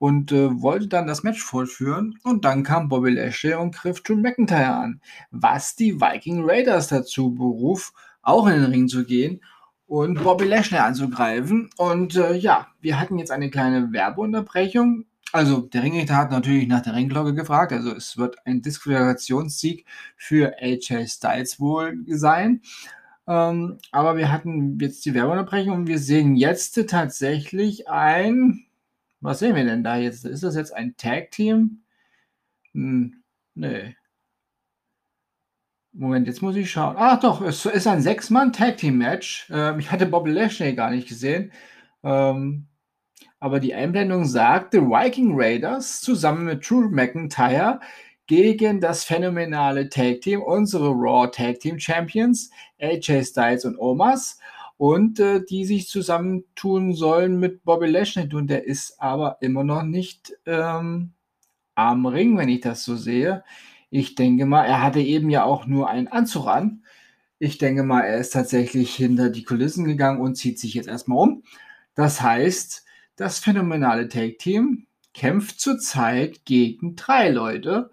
und 0.00 0.32
äh, 0.32 0.62
wollte 0.62 0.88
dann 0.88 1.06
das 1.06 1.22
Match 1.22 1.42
fortführen. 1.44 2.18
Und 2.24 2.46
dann 2.46 2.62
kam 2.62 2.88
Bobby 2.88 3.10
Lashley 3.10 3.52
und 3.52 3.76
griff 3.76 4.02
Drew 4.02 4.16
McIntyre 4.16 4.74
an, 4.74 5.02
was 5.30 5.76
die 5.76 6.00
Viking 6.00 6.42
Raiders 6.42 6.88
dazu 6.88 7.34
beruf, 7.34 7.92
auch 8.22 8.46
in 8.46 8.54
den 8.54 8.72
Ring 8.72 8.88
zu 8.88 9.04
gehen 9.04 9.42
und 9.86 10.24
Bobby 10.24 10.46
Lashley 10.46 10.78
anzugreifen. 10.78 11.68
Und 11.76 12.16
äh, 12.16 12.34
ja, 12.34 12.68
wir 12.80 12.98
hatten 12.98 13.18
jetzt 13.18 13.30
eine 13.30 13.50
kleine 13.50 13.92
Werbeunterbrechung. 13.92 15.04
Also, 15.32 15.60
der 15.60 15.82
Ringrichter 15.82 16.16
hat 16.16 16.30
natürlich 16.30 16.66
nach 16.66 16.80
der 16.80 16.94
Ringglocke 16.94 17.34
gefragt. 17.34 17.72
Also, 17.72 17.94
es 17.94 18.16
wird 18.16 18.36
ein 18.46 18.62
Disqualifikationssieg 18.62 19.84
für 20.16 20.54
AJ 20.62 21.08
Styles 21.08 21.60
wohl 21.60 21.98
sein. 22.06 22.62
Ähm, 23.28 23.76
aber 23.92 24.16
wir 24.16 24.32
hatten 24.32 24.78
jetzt 24.80 25.04
die 25.04 25.12
Werbeunterbrechung 25.12 25.74
und 25.74 25.86
wir 25.88 25.98
sehen 25.98 26.36
jetzt 26.36 26.88
tatsächlich 26.88 27.86
ein. 27.86 28.64
Was 29.20 29.40
sehen 29.40 29.54
wir 29.56 29.64
denn 29.64 29.84
da 29.84 29.96
jetzt? 29.96 30.24
Ist 30.24 30.42
das 30.42 30.56
jetzt 30.56 30.72
ein 30.74 30.96
Tag-Team? 30.96 31.82
Hm, 32.72 33.22
nee. 33.54 33.96
Moment, 35.92 36.26
jetzt 36.26 36.40
muss 36.40 36.56
ich 36.56 36.70
schauen. 36.70 36.94
Ach 36.98 37.18
doch, 37.20 37.42
es 37.42 37.66
ist 37.66 37.86
ein 37.86 38.00
Sechs-Mann-Tag-Team-Match. 38.00 39.50
Ähm, 39.52 39.78
ich 39.80 39.90
hatte 39.90 40.06
Bob 40.06 40.26
Lashley 40.26 40.74
gar 40.74 40.90
nicht 40.90 41.08
gesehen. 41.08 41.52
Ähm, 42.04 42.68
aber 43.40 43.58
die 43.58 43.74
Einblendung 43.74 44.24
sagt, 44.24 44.72
The 44.72 44.80
Viking 44.80 45.32
Raiders 45.34 46.00
zusammen 46.00 46.44
mit 46.44 46.68
Drew 46.68 46.88
McIntyre 46.88 47.80
gegen 48.26 48.80
das 48.80 49.02
phänomenale 49.02 49.88
Tag 49.88 50.20
Team, 50.20 50.42
unsere 50.42 50.90
Raw 50.90 51.28
Tag 51.30 51.58
Team 51.60 51.78
Champions, 51.80 52.50
AJ 52.80 53.24
Styles 53.24 53.64
und 53.64 53.76
Omas, 53.78 54.38
und 54.80 55.20
äh, 55.20 55.44
die 55.44 55.66
sich 55.66 55.88
zusammentun 55.88 56.94
sollen 56.94 57.38
mit 57.38 57.64
Bobby 57.64 57.86
Lashley. 57.86 58.32
Und 58.32 58.46
der 58.46 58.64
ist 58.64 58.98
aber 58.98 59.36
immer 59.42 59.62
noch 59.62 59.82
nicht 59.82 60.32
ähm, 60.46 61.12
am 61.74 62.06
Ring, 62.06 62.38
wenn 62.38 62.48
ich 62.48 62.62
das 62.62 62.84
so 62.84 62.96
sehe. 62.96 63.44
Ich 63.90 64.14
denke 64.14 64.46
mal, 64.46 64.64
er 64.64 64.82
hatte 64.82 65.00
eben 65.00 65.28
ja 65.28 65.44
auch 65.44 65.66
nur 65.66 65.90
einen 65.90 66.08
Anzug 66.08 66.46
an. 66.46 66.82
Ich 67.38 67.58
denke 67.58 67.82
mal, 67.82 68.00
er 68.04 68.16
ist 68.20 68.30
tatsächlich 68.30 68.94
hinter 68.94 69.28
die 69.28 69.44
Kulissen 69.44 69.84
gegangen 69.84 70.18
und 70.22 70.36
zieht 70.36 70.58
sich 70.58 70.72
jetzt 70.72 70.88
erstmal 70.88 71.18
um. 71.28 71.42
Das 71.94 72.22
heißt, 72.22 72.86
das 73.16 73.38
phänomenale 73.38 74.08
Take-Team 74.08 74.86
kämpft 75.12 75.60
zurzeit 75.60 76.46
gegen 76.46 76.96
drei 76.96 77.28
Leute. 77.28 77.90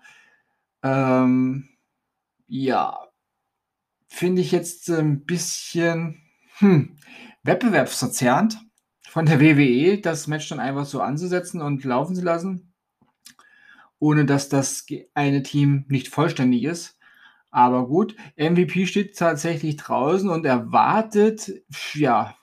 Ähm, 0.83 1.67
ja, 2.47 3.09
finde 4.07 4.41
ich 4.41 4.53
jetzt 4.53 4.89
ein 4.89 5.25
bisschen 5.25 6.21
hm, 6.59 6.97
wettbewerbsverzerrend 7.43 8.59
von 9.09 9.25
der 9.25 9.39
WWE, 9.39 9.99
das 9.99 10.27
Match 10.27 10.49
dann 10.49 10.59
einfach 10.59 10.85
so 10.85 11.01
anzusetzen 11.01 11.61
und 11.61 11.83
laufen 11.83 12.15
zu 12.15 12.23
lassen, 12.23 12.73
ohne 13.99 14.25
dass 14.25 14.49
das 14.49 14.85
eine 15.13 15.43
Team 15.43 15.85
nicht 15.87 16.09
vollständig 16.09 16.63
ist. 16.63 16.97
Aber 17.49 17.87
gut, 17.87 18.15
MVP 18.35 18.85
steht 18.85 19.17
tatsächlich 19.17 19.77
draußen 19.77 20.29
und 20.29 20.45
erwartet, 20.45 21.51
ja, 21.93 22.35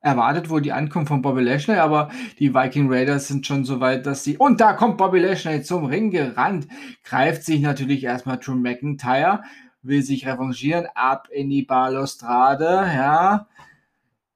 erwartet 0.00 0.50
wohl 0.50 0.60
die 0.60 0.72
Ankunft 0.72 1.08
von 1.08 1.22
Bobby 1.22 1.42
Lashley, 1.42 1.76
aber 1.76 2.10
die 2.38 2.54
Viking 2.54 2.92
Raiders 2.92 3.28
sind 3.28 3.46
schon 3.46 3.64
so 3.64 3.80
weit, 3.80 4.06
dass 4.06 4.24
sie. 4.24 4.36
Und 4.36 4.60
da 4.60 4.72
kommt 4.72 4.98
Bobby 4.98 5.20
Lashley 5.20 5.62
zum 5.62 5.84
Ring 5.84 6.10
gerannt, 6.10 6.66
greift 7.04 7.44
sich 7.44 7.60
natürlich 7.60 8.04
erstmal 8.04 8.38
Drew 8.38 8.54
McIntyre, 8.54 9.42
will 9.82 10.02
sich 10.02 10.26
revanchieren, 10.26 10.86
ab 10.94 11.28
in 11.30 11.50
die 11.50 11.62
Balustrade, 11.62 12.64
ja. 12.64 13.46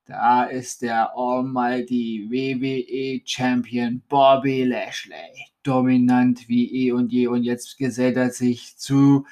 Da 0.07 0.45
ist 0.45 0.83
der 0.83 1.17
Almighty 1.17 2.29
WWE 2.31 3.21
Champion 3.25 4.03
Bobby 4.09 4.63
Lashley. 4.63 5.49
Dominant 5.65 6.49
wie 6.49 6.87
eh 6.87 6.93
und 6.93 7.13
je. 7.13 7.27
Und 7.27 7.43
jetzt 7.43 7.77
gesellt 7.77 8.17
er 8.17 8.31
sich 8.31 8.77
zu 8.79 9.27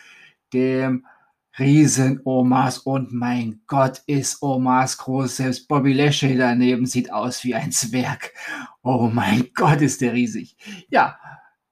dem 0.53 1.07
Riesen-Omas 1.57 2.79
und 2.79 3.13
mein 3.13 3.61
Gott, 3.69 4.03
ist 4.09 4.43
Omas 4.43 4.99
groß. 4.99 5.37
Selbst 5.37 5.69
Bobby 5.69 5.93
Lashley 5.93 6.37
daneben 6.37 6.87
sieht 6.87 7.13
aus 7.13 7.45
wie 7.45 7.55
ein 7.55 7.71
Zwerg. 7.71 8.33
Oh 8.83 9.09
mein 9.13 9.51
Gott, 9.55 9.81
ist 9.81 10.01
der 10.01 10.13
riesig. 10.13 10.57
Ja, 10.89 11.17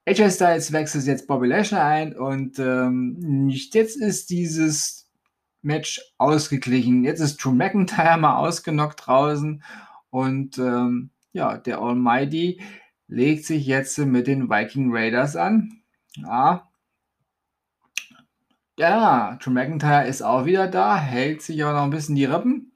AJ 0.05 0.31
Styles 0.31 0.71
wechselt 0.71 1.05
jetzt 1.05 1.27
Bobby 1.27 1.47
Lashley 1.47 1.79
ein 1.79 2.15
und 2.15 2.59
ähm, 2.59 3.49
jetzt 3.49 3.95
ist 3.95 4.29
dieses 4.29 5.09
Match 5.61 6.01
ausgeglichen. 6.17 7.03
Jetzt 7.03 7.21
ist 7.21 7.37
Drew 7.37 7.51
McIntyre 7.51 8.17
mal 8.17 8.37
ausgenockt 8.37 9.05
draußen 9.05 9.63
und 10.09 10.57
ähm, 10.57 11.11
ja, 11.31 11.57
der 11.57 11.79
Almighty 11.79 12.61
legt 13.07 13.45
sich 13.45 13.65
jetzt 13.65 13.97
mit 13.97 14.27
den 14.27 14.49
Viking 14.49 14.89
Raiders 14.91 15.35
an. 15.35 15.81
Ja, 16.15 16.67
ja, 18.77 19.37
Drew 19.41 19.51
McIntyre 19.51 20.07
ist 20.07 20.23
auch 20.23 20.45
wieder 20.45 20.67
da, 20.67 20.97
hält 20.97 21.41
sich 21.43 21.63
aber 21.63 21.73
noch 21.73 21.83
ein 21.83 21.91
bisschen 21.91 22.15
die 22.15 22.25
Rippen. 22.25 22.71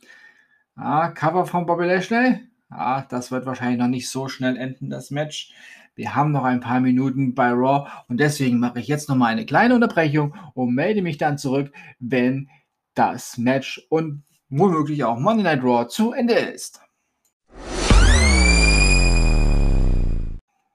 Ja, 0.77 1.09
Cover 1.09 1.45
von 1.45 1.65
Bobby 1.65 1.85
Lashley. 1.85 2.39
Ja, 2.69 3.05
das 3.09 3.31
wird 3.31 3.45
wahrscheinlich 3.45 3.79
noch 3.79 3.87
nicht 3.87 4.09
so 4.09 4.27
schnell 4.27 4.57
enden, 4.57 4.89
das 4.89 5.09
Match. 5.11 5.53
Wir 5.97 6.13
haben 6.13 6.31
noch 6.31 6.43
ein 6.43 6.59
paar 6.59 6.79
Minuten 6.79 7.33
bei 7.33 7.49
Raw 7.49 7.89
und 8.07 8.19
deswegen 8.19 8.59
mache 8.59 8.79
ich 8.79 8.87
jetzt 8.87 9.09
nochmal 9.09 9.31
eine 9.31 9.47
kleine 9.47 9.73
Unterbrechung 9.73 10.35
und 10.53 10.75
melde 10.75 11.01
mich 11.01 11.17
dann 11.17 11.39
zurück, 11.39 11.73
wenn 11.97 12.49
das 12.93 13.39
Match 13.39 13.83
und 13.89 14.23
womöglich 14.47 15.03
auch 15.03 15.17
Monday 15.17 15.43
Night 15.43 15.63
Raw 15.63 15.87
zu 15.87 16.13
Ende 16.13 16.35
ist. 16.35 16.79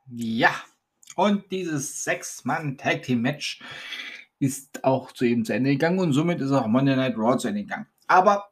Ja, 0.08 0.50
und 1.14 1.50
dieses 1.52 2.02
Sechs-Mann-Tag-Team-Match 2.02 3.62
ist 4.40 4.82
auch 4.82 5.12
zu 5.12 5.24
eben 5.24 5.44
zu 5.44 5.54
Ende 5.54 5.70
gegangen 5.70 6.00
und 6.00 6.12
somit 6.12 6.40
ist 6.40 6.50
auch 6.50 6.66
Monday 6.66 6.96
Night 6.96 7.16
Raw 7.16 7.38
zu 7.38 7.46
Ende 7.46 7.62
gegangen. 7.62 7.87
Aber 8.08 8.50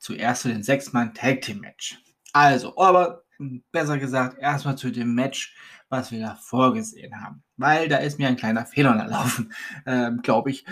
zuerst 0.00 0.42
zu 0.42 0.48
den 0.48 0.64
Sechs-Mann-Tag-Team-Match. 0.64 2.02
Also, 2.32 2.76
aber 2.76 3.22
besser 3.72 3.98
gesagt, 3.98 4.38
erstmal 4.38 4.76
zu 4.76 4.90
dem 4.90 5.14
Match, 5.14 5.56
was 5.88 6.12
wir 6.12 6.20
da 6.20 6.34
vorgesehen 6.34 7.20
haben. 7.22 7.42
Weil 7.56 7.88
da 7.88 7.98
ist 7.98 8.18
mir 8.18 8.28
ein 8.28 8.36
kleiner 8.36 8.66
Fehler 8.66 8.92
unterlaufen, 8.92 9.52
äh, 9.84 10.10
glaube 10.22 10.50
ich. 10.50 10.64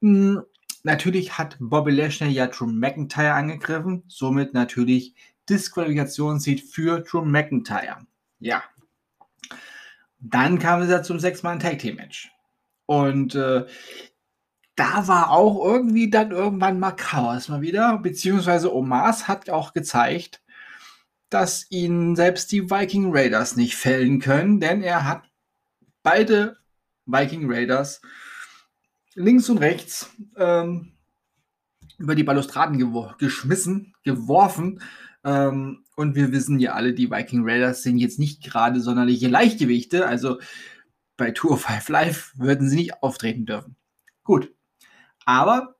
Hm, 0.00 0.42
natürlich 0.82 1.38
hat 1.38 1.56
Bobby 1.60 1.90
Lashley 1.90 2.28
ja 2.28 2.46
Drew 2.46 2.66
McIntyre 2.66 3.32
angegriffen, 3.32 4.04
somit 4.08 4.54
natürlich 4.54 5.14
Disqualifikationsseed 5.48 6.60
für 6.60 7.00
Drew 7.00 7.24
McIntyre. 7.24 7.98
Ja. 8.38 8.62
Dann 10.20 10.58
kam 10.58 10.82
es 10.82 10.90
ja 10.90 11.02
zum 11.02 11.18
Sechs-Mann-Tag-Team-Match. 11.18 12.30
Und 12.86 13.34
äh, 13.34 13.66
da 14.76 15.06
war 15.08 15.30
auch 15.30 15.62
irgendwie 15.64 16.08
dann 16.08 16.30
irgendwann 16.30 16.80
mal 16.80 16.92
Chaos 16.92 17.48
mal 17.48 17.60
wieder, 17.60 17.98
beziehungsweise 17.98 18.74
Omas 18.74 19.28
hat 19.28 19.50
auch 19.50 19.72
gezeigt, 19.72 20.39
dass 21.30 21.70
ihn 21.70 22.16
selbst 22.16 22.52
die 22.52 22.70
Viking 22.70 23.10
Raiders 23.14 23.56
nicht 23.56 23.76
fällen 23.76 24.20
können, 24.20 24.60
denn 24.60 24.82
er 24.82 25.06
hat 25.06 25.22
beide 26.02 26.58
Viking 27.06 27.50
Raiders 27.50 28.02
links 29.14 29.48
und 29.48 29.58
rechts 29.58 30.10
ähm, 30.36 30.92
über 31.98 32.14
die 32.14 32.24
Balustraden 32.24 32.78
gewo 32.78 33.12
geschmissen, 33.18 33.94
geworfen. 34.04 34.82
Ähm, 35.24 35.84
und 35.96 36.14
wir 36.14 36.32
wissen 36.32 36.58
ja 36.58 36.72
alle, 36.72 36.94
die 36.94 37.10
Viking 37.10 37.42
Raiders 37.44 37.82
sind 37.82 37.98
jetzt 37.98 38.18
nicht 38.18 38.42
gerade 38.42 38.80
sonderliche 38.80 39.28
Leichtgewichte. 39.28 40.06
Also 40.06 40.40
bei 41.16 41.30
Tour 41.30 41.58
5 41.58 41.88
Live 41.90 42.32
würden 42.36 42.68
sie 42.68 42.76
nicht 42.76 43.02
auftreten 43.02 43.46
dürfen. 43.46 43.76
Gut. 44.24 44.52
Aber 45.26 45.76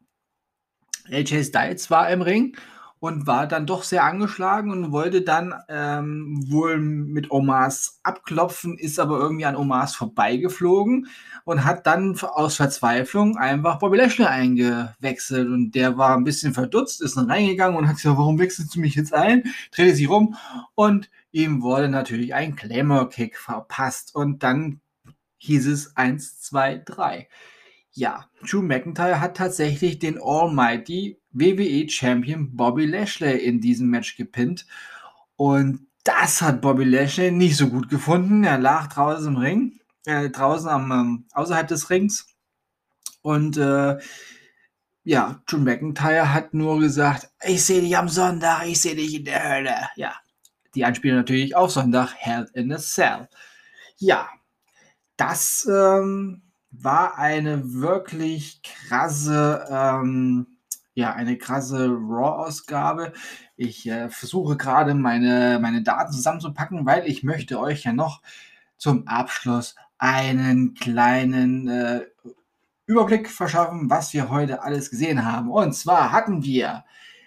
AJ 1.11 1.45
Styles 1.45 1.91
war 1.91 2.11
im 2.11 2.23
Ring 2.23 2.57
und 3.01 3.27
war 3.27 3.47
dann 3.47 3.67
doch 3.67 3.83
sehr 3.83 4.05
angeschlagen 4.05 4.71
und 4.71 4.93
wollte 4.93 5.23
dann 5.23 5.55
ähm, 5.69 6.45
wohl 6.49 6.79
mit 6.79 7.31
Omas 7.31 7.99
abklopfen, 8.03 8.77
ist 8.79 9.01
aber 9.01 9.19
irgendwie 9.19 9.47
an 9.47 9.57
Omas 9.57 9.97
vorbeigeflogen 9.97 11.09
und 11.45 11.65
hat 11.65 11.87
dann 11.87 12.19
aus 12.21 12.57
Verzweiflung 12.57 13.39
einfach 13.39 13.79
Bobby 13.79 13.97
Lashley 13.97 14.27
eingewechselt 14.27 15.49
und 15.49 15.73
der 15.73 15.97
war 15.97 16.15
ein 16.15 16.25
bisschen 16.25 16.53
verdutzt, 16.53 17.01
ist 17.01 17.17
dann 17.17 17.31
reingegangen 17.31 17.79
und 17.79 17.89
hat 17.89 17.97
gesagt, 17.97 18.19
warum 18.19 18.39
wechselst 18.39 18.75
du 18.75 18.81
mich 18.81 18.95
jetzt 18.95 19.15
ein? 19.15 19.45
Drehte 19.75 19.97
sich 19.97 20.09
rum 20.09 20.37
und 20.75 21.11
ihm 21.33 21.63
wurde 21.63 21.89
natürlich 21.89 22.35
ein 22.35 22.55
Claymore-Kick 22.55 23.39
verpasst 23.39 24.15
und 24.15 24.43
dann 24.43 24.81
hieß 25.39 25.69
es 25.69 25.97
1, 25.97 26.41
2, 26.41 26.83
3. 26.85 27.29
Ja, 27.93 28.27
Drew 28.49 28.63
McIntyre 28.63 29.21
hat 29.21 29.37
tatsächlich 29.39 29.99
den 29.99 30.21
Almighty 30.23 31.20
WWE 31.33 31.89
Champion 31.89 32.57
Bobby 32.57 32.87
Lashley 32.87 33.39
in 33.39 33.61
diesem 33.61 33.89
Match 33.89 34.17
gepinnt. 34.17 34.67
Und 35.37 35.87
das 36.05 36.43
hat 36.43 36.61
Bobby 36.61 36.85
Lashley 36.85 37.31
nicht 37.31 37.57
so 37.57 37.69
gut 37.69 37.89
gefunden. 37.89 38.45
Er 38.45 38.59
lag 38.59 38.89
draußen 38.89 39.29
im 39.29 39.37
Ring, 39.37 39.81
äh, 40.07 40.31
draußen 40.31 40.69
am, 40.69 40.91
ähm, 40.93 41.25
außerhalb 41.33 41.69
des 41.69 41.91
Rings. 41.91 42.27
Und 43.23 43.57
äh, 43.57 43.99
ja, 45.05 45.43
Drew 45.47 45.59
McIntyre 45.59 46.33
hat 46.33 46.55
nur 46.55 46.79
gesagt, 46.81 47.31
ich 47.43 47.65
sehe 47.65 47.81
dich 47.81 47.97
am 47.97 48.09
Sonntag, 48.09 48.67
ich 48.67 48.81
sehe 48.81 48.97
dich 48.97 49.15
in 49.15 49.25
der 49.25 49.49
Hölle. 49.49 49.77
Ja, 49.97 50.15
die 50.75 50.85
Anspielung 50.85 51.19
natürlich 51.19 51.57
auf 51.57 51.71
Sonntag, 51.71 52.15
Hell 52.17 52.49
in 52.55 52.73
a 52.73 52.79
Cell. 52.79 53.29
Ja, 53.97 54.29
das 55.17 55.69
ähm, 55.71 56.43
war 56.71 57.19
eine 57.19 57.75
wirklich 57.75 58.63
krasse, 58.63 59.67
ähm, 59.71 60.47
ja, 61.01 61.15
eine 61.15 61.37
krasse 61.39 61.89
Raw-Ausgabe. 61.89 63.13
Ich 63.57 63.89
äh, 63.89 64.09
versuche 64.11 64.57
gerade 64.57 64.95
meine, 64.95 65.59
meine 65.61 65.83
Daten 65.83 66.13
zusammenzupacken, 66.13 66.87
weil 66.87 67.07
ich 67.09 67.25
möchte 67.25 67.59
euch 67.59 67.85
ja 67.85 67.93
noch 67.93 68.23
zum 68.77 69.09
Abschluss 69.09 69.75
einen 69.99 70.75
kleinen 70.75 71.69
äh, 71.69 72.03
Überblick 72.87 73.29
verschaffen, 73.29 73.89
was 73.91 74.13
wir 74.15 74.31
heute 74.31 74.63
alles 74.63 74.91
gesehen 74.91 75.25
haben. 75.25 75.51
Und 75.51 75.75
zwar 75.75 76.13
hatten 76.13 76.43
wir 76.45 76.85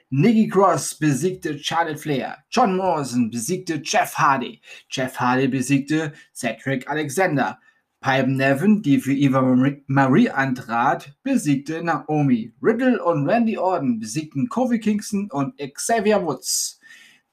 Nikki 0.09 0.47
Cross 0.47 0.95
besiegte 0.99 1.57
Charlotte 1.57 1.97
Flair, 1.97 2.37
John 2.51 2.77
Morrison 2.77 3.31
besiegte 3.31 3.81
Jeff 3.83 4.15
Hardy, 4.15 4.61
Jeff 4.89 5.19
Hardy 5.19 5.47
besiegte 5.47 6.13
Cedric 6.33 6.87
Alexander, 6.87 7.59
Pipe 8.03 8.29
Nevin, 8.29 8.81
die 8.81 8.99
für 8.99 9.13
Eva 9.13 9.41
Marie 9.87 10.29
antrat, 10.29 11.13
besiegte 11.23 11.81
Naomi. 11.81 12.51
Riddle 12.61 13.01
und 13.01 13.25
Randy 13.29 13.57
Orton 13.57 13.97
besiegten 13.97 14.49
Kofi 14.49 14.77
Kingston 14.77 15.31
und 15.31 15.57
Xavier 15.57 16.21
Woods. 16.21 16.81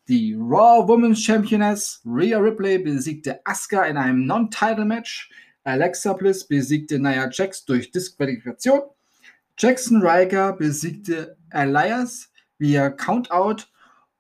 Die 0.07 0.35
Raw 0.35 0.87
Women's 0.87 1.21
Championess 1.21 2.01
Rhea 2.07 2.39
Ripley 2.39 2.79
besiegte 2.79 3.41
Asuka 3.45 3.83
in 3.87 3.97
einem 3.97 4.27
Non-Title-Match. 4.27 5.31
Alexa 5.65 6.13
Bliss 6.13 6.47
besiegte 6.47 7.01
Nia 7.01 7.29
Jax 7.33 7.65
durch 7.65 7.91
Disqualifikation. 7.91 8.83
Jackson 9.59 10.01
Riker 10.01 10.53
besiegte 10.53 11.37
Elias 11.51 12.31
via 12.59 12.91
Countout 12.91 13.65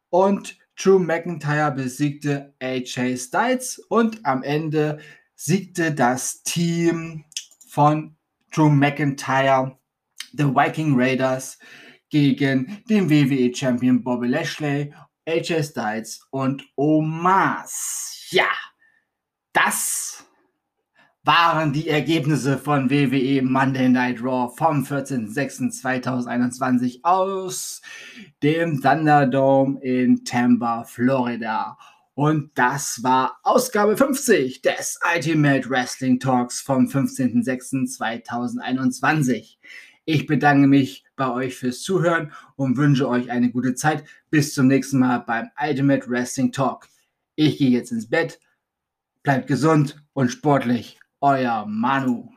und 0.08 0.58
Drew 0.76 0.98
McIntyre 0.98 1.70
besiegte 1.70 2.54
AJ 2.60 3.18
Styles 3.18 3.78
und 3.88 4.24
am 4.24 4.42
Ende 4.42 4.98
siegte 5.40 5.92
das 5.94 6.42
Team 6.42 7.24
von 7.66 8.14
Drew 8.52 8.68
McIntyre, 8.68 9.78
The 10.32 10.44
Viking 10.44 10.92
Raiders, 10.94 11.58
gegen 12.10 12.84
den 12.90 13.08
WWE 13.08 13.50
Champion 13.54 14.04
Bobby 14.04 14.28
Lashley, 14.28 14.92
AJ 15.26 15.62
Styles 15.62 16.20
und 16.30 16.62
Omas. 16.76 18.26
Ja, 18.30 18.50
das 19.54 20.26
waren 21.22 21.72
die 21.72 21.88
Ergebnisse 21.88 22.58
von 22.58 22.90
WWE 22.90 23.40
Monday 23.40 23.88
Night 23.88 24.22
Raw 24.22 24.54
vom 24.54 24.84
14.06.2021 24.84 26.98
aus 27.02 27.80
dem 28.42 28.82
Thunderdome 28.82 29.80
in 29.80 30.22
Tampa, 30.22 30.84
Florida. 30.84 31.78
Und 32.20 32.52
das 32.54 33.02
war 33.02 33.40
Ausgabe 33.44 33.96
50 33.96 34.60
des 34.60 35.00
Ultimate 35.14 35.70
Wrestling 35.70 36.20
Talks 36.20 36.60
vom 36.60 36.84
15.06.2021. 36.84 39.56
Ich 40.04 40.26
bedanke 40.26 40.66
mich 40.66 41.06
bei 41.16 41.32
euch 41.32 41.56
fürs 41.56 41.80
Zuhören 41.80 42.34
und 42.56 42.76
wünsche 42.76 43.08
euch 43.08 43.30
eine 43.30 43.50
gute 43.50 43.74
Zeit. 43.74 44.04
Bis 44.28 44.52
zum 44.52 44.66
nächsten 44.66 44.98
Mal 44.98 45.20
beim 45.20 45.48
Ultimate 45.58 46.10
Wrestling 46.10 46.52
Talk. 46.52 46.88
Ich 47.36 47.56
gehe 47.56 47.70
jetzt 47.70 47.90
ins 47.90 48.10
Bett. 48.10 48.38
Bleibt 49.22 49.46
gesund 49.46 50.04
und 50.12 50.28
sportlich. 50.28 51.00
Euer 51.22 51.64
Manu. 51.64 52.34